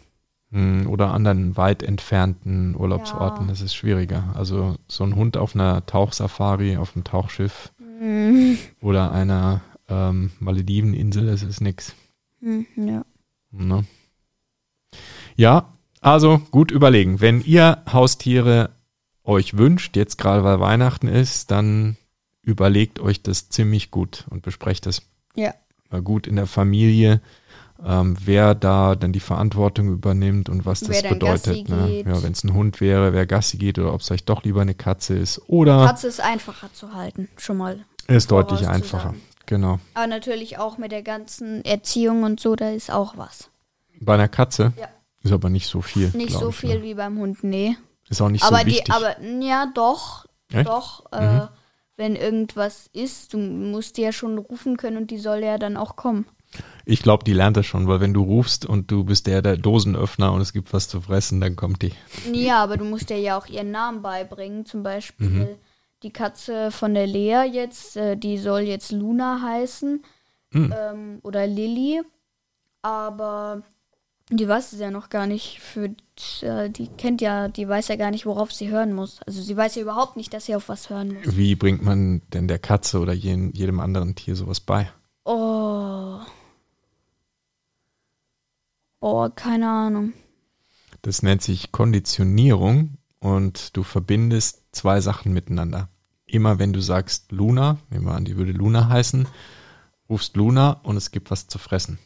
hm, 0.53 0.87
oder 0.89 1.13
anderen 1.13 1.57
weit 1.57 1.83
entfernten 1.83 2.75
Urlaubsorten, 2.77 3.47
Ja. 3.47 3.51
das 3.51 3.61
ist 3.61 3.75
schwieriger. 3.75 4.33
Also 4.35 4.77
so 4.87 5.05
ein 5.05 5.15
Hund 5.17 5.37
auf 5.37 5.55
einer 5.55 5.85
Tauchsafari, 5.87 6.77
auf 6.77 6.95
einem 6.95 7.05
Tauchschiff 7.05 7.73
Hm. 8.01 8.57
oder 8.81 9.11
einer 9.13 9.61
ähm, 9.89 10.31
Malediveninsel, 10.39 11.27
das 11.27 11.43
ist 11.43 11.61
nix. 11.61 11.95
Hm, 12.41 12.65
ja. 12.77 13.05
Ne? 13.51 13.85
Ja, 15.39 15.73
also 16.01 16.39
gut 16.51 16.73
überlegen. 16.73 17.21
Wenn 17.21 17.41
ihr 17.43 17.79
Haustiere 17.91 18.71
euch 19.23 19.57
wünscht, 19.57 19.97
jetzt 19.97 20.19
gerade 20.19 20.43
weil 20.43 20.59
Weihnachten 20.59 21.07
ist, 21.07 21.53
dann 21.53 21.97
überlegt 22.43 22.99
euch 22.99 23.23
das 23.23 23.49
ziemlich 23.49 23.93
gut 23.93 24.27
und 24.31 24.43
besprecht 24.43 24.85
das 24.87 25.03
Ja. 25.37 25.55
mal 25.91 26.03
gut 26.03 26.27
in 26.27 26.35
der 26.35 26.47
Familie, 26.49 27.21
ähm, 27.87 28.17
wer 28.25 28.57
da 28.57 28.97
dann 28.97 29.13
die 29.13 29.21
Verantwortung 29.21 29.89
übernimmt 29.93 30.49
und 30.49 30.67
was 30.67 30.81
das 30.81 31.03
bedeutet. 31.03 31.69
Ne? 31.69 32.03
Ja, 32.05 32.21
wenn 32.25 32.33
es 32.33 32.43
ein 32.43 32.53
Hund 32.53 32.81
wäre, 32.81 33.13
wer 33.13 33.25
Gassi 33.25 33.59
geht 33.59 33.79
oder 33.79 33.93
ob 33.95 34.01
es 34.01 34.11
euch 34.11 34.25
doch 34.25 34.43
lieber 34.43 34.63
eine 34.63 34.75
Katze 34.75 35.17
ist 35.17 35.41
oder 35.47 35.87
Katze 35.87 36.09
ist 36.09 36.21
einfacher 36.21 36.73
zu 36.73 36.95
halten, 36.95 37.29
schon 37.37 37.59
mal. 37.59 37.85
ist 38.09 38.33
deutlich 38.33 38.67
einfacher. 38.67 39.15
Genau. 39.47 39.79
Aber 39.95 40.09
natürlich 40.09 40.59
auch 40.59 40.79
mit 40.79 40.91
der 40.91 41.03
ganzen 41.03 41.65
Erziehung 41.65 42.25
und 42.25 42.41
so, 42.41 42.57
da 42.57 42.71
ist 42.71 42.91
auch 42.91 43.17
was. 43.17 43.51
Bei 44.01 44.15
einer 44.15 44.29
Katze 44.29 44.73
Ja. 44.77 44.89
Ist 45.23 45.33
aber 45.33 45.51
nicht 45.51 45.67
so 45.67 45.81
viel. 45.83 46.11
Nicht 46.15 46.33
so 46.33 46.51
ich, 46.51 46.57
viel 46.57 46.79
Ne? 46.79 46.83
wie 46.83 46.95
beim 46.95 47.19
Hund, 47.19 47.43
nee. 47.45 47.77
Ist 48.09 48.21
auch 48.23 48.29
nicht 48.31 48.45
aber 48.45 48.61
so 48.61 48.67
wichtig. 48.67 48.85
die, 48.85 48.93
aber 48.93 49.21
ja, 49.23 49.67
doch, 49.75 50.27
Echt? 50.53 50.69
doch. 50.69 51.05
Mhm. 51.13 51.19
Äh, 51.19 51.47
wenn 51.97 52.15
irgendwas 52.17 52.89
ist, 52.93 53.33
du 53.35 53.39
musst 53.39 53.97
die 53.97 54.03
ja 54.03 54.13
schon 54.13 54.39
rufen 54.39 54.77
können 54.77 54.97
und 54.99 55.11
die 55.11 55.19
soll 55.19 55.41
ja 55.41 55.59
dann 55.59 55.77
auch 55.77 55.97
kommen. 55.97 56.27
Ich 56.87 57.03
glaube, 57.03 57.25
die 57.25 57.33
lernt 57.35 57.57
das 57.59 57.67
schon, 57.67 57.89
weil 57.89 58.01
wenn 58.01 58.15
du 58.15 58.23
rufst 58.23 58.65
und 58.65 58.91
du 58.91 59.05
bist 59.05 59.27
der, 59.27 59.43
der 59.43 59.57
Dosenöffner 59.59 60.33
und 60.33 60.41
es 60.41 60.53
gibt 60.55 60.73
was 60.73 60.89
zu 60.89 61.03
fressen, 61.03 61.41
dann 61.41 61.57
kommt 61.57 61.83
die. 61.83 61.93
Ja, 62.33 62.63
aber 62.63 62.77
du 62.79 62.85
musst 62.85 63.11
dir 63.11 63.19
ja 63.19 63.37
auch 63.37 63.47
ihren 63.47 63.71
Namen 63.73 64.01
beibringen. 64.01 64.65
Zum 64.65 64.83
Beispiel 64.83 65.29
Mhm. 65.29 65.49
die 66.05 66.13
Katze 66.13 66.71
von 66.71 66.95
der 66.95 67.07
Lea 67.07 67.43
jetzt, 67.53 67.97
äh, 67.99 68.17
die 68.17 68.39
soll 68.39 68.61
jetzt 68.63 68.93
Luna 68.93 69.43
heißen 69.43 70.03
Mhm. 70.53 70.75
ähm, 70.79 71.19
oder 71.23 71.47
Lilly. 71.47 72.01
Aber 72.81 73.63
die 74.31 74.49
weiß 74.49 74.73
es 74.73 74.81
ja 74.81 74.91
noch 74.91 75.09
gar 75.09 75.27
nicht. 75.27 75.61
Für 75.61 75.91
äh, 76.43 76.69
die 76.69 76.89
kennt 76.89 77.21
ja, 77.21 77.49
die 77.49 77.69
weiß 77.69 77.89
ja 77.89 77.97
gar 77.97 78.11
nicht, 78.11 78.27
worauf 78.27 78.53
sie 78.53 78.69
hören 78.69 78.93
muss. 78.93 79.21
Also 79.27 79.41
sie 79.41 79.57
weiß 79.57 79.77
ja 79.77 79.83
überhaupt 79.83 80.17
nicht, 80.17 80.35
dass 80.35 80.47
sie 80.47 80.55
auf 80.55 80.69
was 80.69 80.91
hören 80.91 81.15
muss. 81.15 81.37
Wie 81.37 81.55
bringt 81.55 81.83
man 81.83 82.23
denn 82.33 82.49
der 82.49 82.59
Katze 82.59 83.01
oder 83.01 83.13
jen, 83.13 83.53
jedem 83.53 83.81
anderen 83.81 84.15
Tier 84.15 84.37
sowas 84.37 84.61
bei? 84.61 84.91
Oh. 85.25 86.21
Oh, 89.01 89.29
keine 89.35 89.69
Ahnung. 89.69 90.13
Das 91.03 91.23
nennt 91.23 91.43
sich 91.43 91.73
Konditionierung 91.73 92.99
und 93.21 93.77
du 93.77 93.83
verbindest 93.83 94.65
zwei 94.73 95.01
Sachen 95.01 95.33
miteinander. 95.33 95.89
Immer 96.27 96.59
wenn 96.59 96.73
du 96.73 96.81
sagst 96.81 97.33
Luna, 97.33 97.79
nehmen 97.91 98.05
wir 98.05 98.15
an, 98.15 98.25
die 98.25 98.37
würde 98.37 98.53
Luna 98.53 98.89
heißen, 98.89 99.27
rufst 100.11 100.37
Luna 100.37 100.73
und 100.83 100.97
es 100.97 101.11
gibt 101.11 101.31
was 101.31 101.47
zu 101.47 101.59
fressen. 101.59 101.99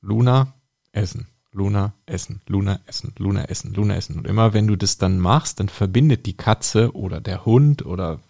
Luna, 0.00 0.54
essen. 0.92 1.28
Luna, 1.52 1.94
essen. 2.06 2.40
Luna, 2.46 2.80
essen. 2.86 3.12
Luna, 3.18 3.44
essen. 3.44 3.74
Luna, 3.74 3.96
essen. 3.96 4.18
Und 4.18 4.26
immer 4.26 4.52
wenn 4.52 4.66
du 4.66 4.76
das 4.76 4.98
dann 4.98 5.18
machst, 5.18 5.58
dann 5.60 5.68
verbindet 5.68 6.26
die 6.26 6.36
Katze 6.36 6.94
oder 6.94 7.20
der 7.20 7.44
Hund 7.44 7.84
oder 7.84 8.20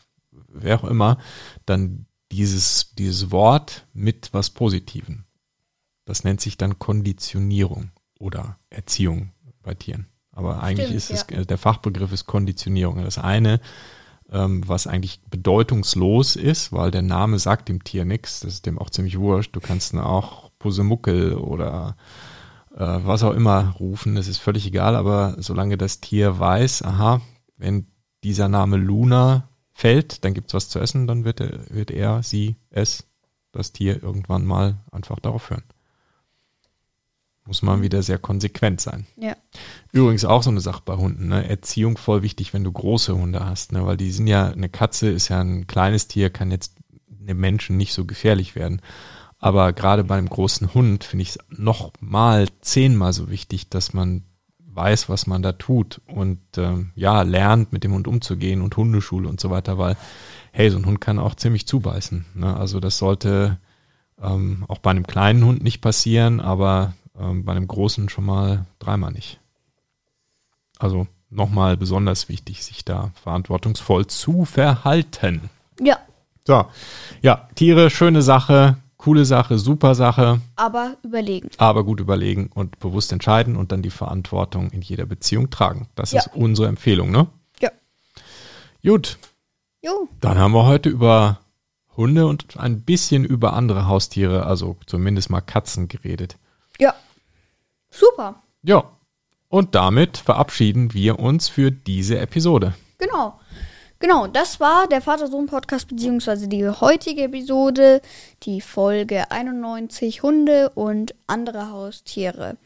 wer 0.48 0.80
auch 0.80 0.84
immer 0.84 1.18
dann 1.66 2.06
dieses, 2.32 2.94
dieses 2.96 3.30
Wort 3.30 3.86
mit 3.92 4.30
was 4.32 4.50
Positivem. 4.50 5.24
Das 6.04 6.24
nennt 6.24 6.40
sich 6.40 6.56
dann 6.56 6.78
Konditionierung 6.78 7.90
oder 8.18 8.58
Erziehung 8.70 9.32
bei 9.62 9.74
Tieren. 9.74 10.06
Aber 10.32 10.62
eigentlich 10.62 10.86
Stimmt, 10.86 10.96
ist 10.96 11.10
es, 11.10 11.26
ja. 11.30 11.44
der 11.44 11.58
Fachbegriff 11.58 12.12
ist 12.12 12.26
Konditionierung. 12.26 13.02
Das 13.02 13.18
eine, 13.18 13.60
ähm, 14.30 14.66
was 14.66 14.86
eigentlich 14.86 15.20
bedeutungslos 15.28 16.36
ist, 16.36 16.72
weil 16.72 16.90
der 16.90 17.02
Name 17.02 17.38
sagt 17.38 17.68
dem 17.68 17.84
Tier 17.84 18.04
nichts, 18.04 18.40
das 18.40 18.54
ist 18.54 18.66
dem 18.66 18.78
auch 18.78 18.90
ziemlich 18.90 19.18
wurscht. 19.18 19.54
Du 19.54 19.60
kannst 19.60 19.92
ihn 19.92 19.98
auch 19.98 20.50
Pusemuckel 20.58 21.34
oder 21.34 21.96
äh, 21.98 22.02
was 22.70 23.22
auch 23.22 23.34
immer 23.34 23.74
rufen, 23.80 24.14
das 24.14 24.28
ist 24.28 24.38
völlig 24.38 24.66
egal, 24.66 24.94
aber 24.96 25.36
solange 25.38 25.76
das 25.76 26.00
Tier 26.00 26.38
weiß, 26.38 26.82
aha, 26.82 27.20
wenn 27.56 27.88
dieser 28.22 28.48
Name 28.48 28.76
Luna 28.76 29.48
fällt, 29.72 30.24
dann 30.24 30.34
gibt's 30.34 30.54
was 30.54 30.68
zu 30.68 30.78
essen, 30.78 31.06
dann 31.06 31.24
wird 31.24 31.40
er, 31.40 31.68
wird 31.70 31.90
er, 31.90 32.22
sie, 32.22 32.56
es, 32.70 33.06
das 33.52 33.72
Tier 33.72 34.02
irgendwann 34.02 34.44
mal 34.44 34.78
einfach 34.92 35.18
darauf 35.18 35.50
hören. 35.50 35.64
Muss 37.46 37.62
man 37.62 37.82
wieder 37.82 38.02
sehr 38.02 38.18
konsequent 38.18 38.80
sein. 38.80 39.06
Ja. 39.16 39.34
Übrigens 39.90 40.24
auch 40.24 40.42
so 40.42 40.50
eine 40.50 40.60
Sache 40.60 40.82
bei 40.84 40.94
Hunden, 40.94 41.28
ne? 41.28 41.48
Erziehung 41.48 41.96
voll 41.96 42.22
wichtig, 42.22 42.54
wenn 42.54 42.62
du 42.62 42.70
große 42.70 43.16
Hunde 43.16 43.44
hast, 43.44 43.72
ne? 43.72 43.84
Weil 43.84 43.96
die 43.96 44.12
sind 44.12 44.28
ja, 44.28 44.50
eine 44.50 44.68
Katze 44.68 45.08
ist 45.08 45.28
ja 45.28 45.40
ein 45.40 45.66
kleines 45.66 46.06
Tier, 46.06 46.30
kann 46.30 46.52
jetzt 46.52 46.76
einem 47.20 47.40
Menschen 47.40 47.76
nicht 47.76 47.92
so 47.92 48.04
gefährlich 48.04 48.54
werden. 48.54 48.82
Aber 49.40 49.72
gerade 49.72 50.04
beim 50.04 50.28
großen 50.28 50.74
Hund 50.74 51.02
finde 51.02 51.22
ich 51.22 51.30
es 51.30 51.38
noch 51.48 51.92
mal 52.00 52.46
zehnmal 52.60 53.12
so 53.12 53.30
wichtig, 53.30 53.70
dass 53.70 53.94
man 53.94 54.22
weiß, 54.72 55.08
was 55.08 55.26
man 55.26 55.42
da 55.42 55.52
tut 55.52 56.00
und 56.06 56.38
ähm, 56.56 56.90
ja, 56.94 57.22
lernt, 57.22 57.72
mit 57.72 57.82
dem 57.82 57.92
Hund 57.92 58.06
umzugehen 58.06 58.62
und 58.62 58.76
Hundeschule 58.76 59.28
und 59.28 59.40
so 59.40 59.50
weiter, 59.50 59.78
weil, 59.78 59.96
hey, 60.52 60.70
so 60.70 60.78
ein 60.78 60.86
Hund 60.86 61.00
kann 61.00 61.18
auch 61.18 61.34
ziemlich 61.34 61.66
zubeißen. 61.66 62.26
Ne? 62.34 62.56
Also 62.56 62.80
das 62.80 62.98
sollte 62.98 63.58
ähm, 64.22 64.64
auch 64.68 64.78
bei 64.78 64.90
einem 64.90 65.06
kleinen 65.06 65.44
Hund 65.44 65.62
nicht 65.62 65.80
passieren, 65.80 66.40
aber 66.40 66.92
ähm, 67.18 67.44
bei 67.44 67.52
einem 67.52 67.66
großen 67.66 68.08
schon 68.10 68.26
mal 68.26 68.66
dreimal 68.78 69.12
nicht. 69.12 69.40
Also 70.78 71.06
nochmal 71.30 71.76
besonders 71.76 72.28
wichtig, 72.28 72.64
sich 72.64 72.84
da 72.84 73.10
verantwortungsvoll 73.22 74.06
zu 74.06 74.44
verhalten. 74.44 75.50
Ja, 75.80 75.98
So, 76.46 76.66
ja, 77.22 77.48
Tiere, 77.54 77.90
schöne 77.90 78.22
Sache, 78.22 78.76
coole 79.00 79.24
Sache, 79.24 79.58
super 79.58 79.94
Sache, 79.94 80.40
aber 80.56 80.96
überlegen. 81.02 81.48
aber 81.58 81.84
gut 81.84 82.00
überlegen 82.00 82.50
und 82.54 82.78
bewusst 82.80 83.12
entscheiden 83.12 83.56
und 83.56 83.72
dann 83.72 83.82
die 83.82 83.90
Verantwortung 83.90 84.70
in 84.70 84.82
jeder 84.82 85.06
Beziehung 85.06 85.50
tragen. 85.50 85.88
Das 85.94 86.12
Ja. 86.12 86.20
ist 86.20 86.30
unsere 86.34 86.68
Empfehlung, 86.68 87.10
ne? 87.10 87.26
Ja. 87.60 87.70
Gut, 88.84 89.18
Jo, 89.82 90.08
dann 90.20 90.38
haben 90.38 90.52
wir 90.52 90.66
heute 90.66 90.90
über 90.90 91.38
Hunde 91.96 92.26
und 92.26 92.58
ein 92.58 92.82
bisschen 92.82 93.24
über 93.24 93.54
andere 93.54 93.86
Haustiere, 93.86 94.44
also 94.44 94.76
zumindest 94.86 95.30
mal 95.30 95.40
Katzen 95.40 95.88
geredet. 95.88 96.36
ja. 96.78 96.94
Super. 97.92 98.42
Ja, 98.62 98.84
und 99.48 99.74
damit 99.74 100.16
verabschieden 100.18 100.94
wir 100.94 101.18
uns 101.18 101.48
für 101.48 101.70
diese 101.72 102.18
Episode. 102.20 102.74
Genau. 102.98 103.40
Genau, 104.00 104.26
das 104.26 104.58
war 104.60 104.88
der 104.88 105.02
Vater-Sohn-Podcast, 105.02 105.86
beziehungsweise 105.86 106.48
die 106.48 106.66
heutige 106.66 107.24
Episode, 107.24 108.00
die 108.44 108.62
Folge 108.62 109.30
91 109.30 110.22
Hunde 110.22 110.70
und 110.70 111.14
andere 111.26 111.70
Haustiere. 111.70 112.56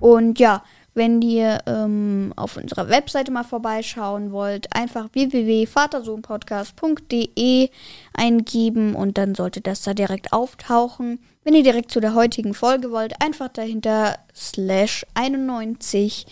Und 0.00 0.40
ja, 0.40 0.64
wenn 0.94 1.20
ihr 1.20 1.58
ähm, 1.66 2.32
auf 2.36 2.56
unserer 2.56 2.88
Webseite 2.88 3.30
mal 3.30 3.44
vorbeischauen 3.44 4.32
wollt, 4.32 4.74
einfach 4.74 5.10
www.vatersohnpodcast.de 5.12 7.68
eingeben 8.14 8.94
und 8.94 9.18
dann 9.18 9.34
sollte 9.34 9.60
das 9.60 9.82
da 9.82 9.92
direkt 9.92 10.32
auftauchen. 10.32 11.18
Wenn 11.44 11.54
ihr 11.54 11.64
direkt 11.64 11.90
zu 11.90 12.00
der 12.00 12.14
heutigen 12.14 12.54
Folge 12.54 12.90
wollt, 12.92 13.20
einfach 13.20 13.48
dahinter 13.48 14.18
slash 14.34 15.04
91 15.12 16.26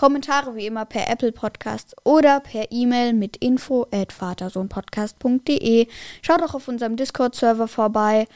Kommentare 0.00 0.56
wie 0.56 0.64
immer 0.64 0.86
per 0.86 1.10
Apple 1.10 1.30
Podcast 1.30 1.94
oder 2.04 2.40
per 2.40 2.72
E-Mail 2.72 3.12
mit 3.12 3.36
info 3.36 3.86
at 3.92 4.14
vatersohnpodcast.de. 4.14 5.88
Schaut 6.22 6.42
auch 6.42 6.54
auf 6.54 6.68
unserem 6.68 6.96
Discord-Server 6.96 7.68
vorbei. 7.68 8.26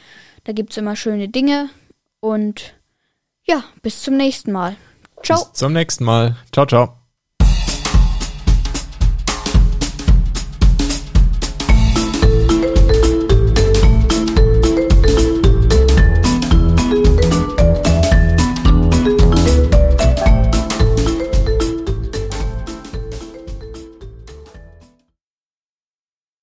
Da 0.43 0.53
gibt 0.53 0.69
es 0.69 0.77
immer 0.77 0.95
schöne 0.95 1.27
Dinge. 1.27 1.71
Und 2.19 2.75
ja, 3.45 3.63
bis 3.81 4.03
zum 4.03 4.15
nächsten 4.15 4.51
Mal. 4.51 4.75
Ciao. 5.23 5.43
Bis 5.43 5.53
zum 5.53 5.73
nächsten 5.73 6.03
Mal. 6.03 6.35
Ciao, 6.51 6.67
ciao. 6.67 7.04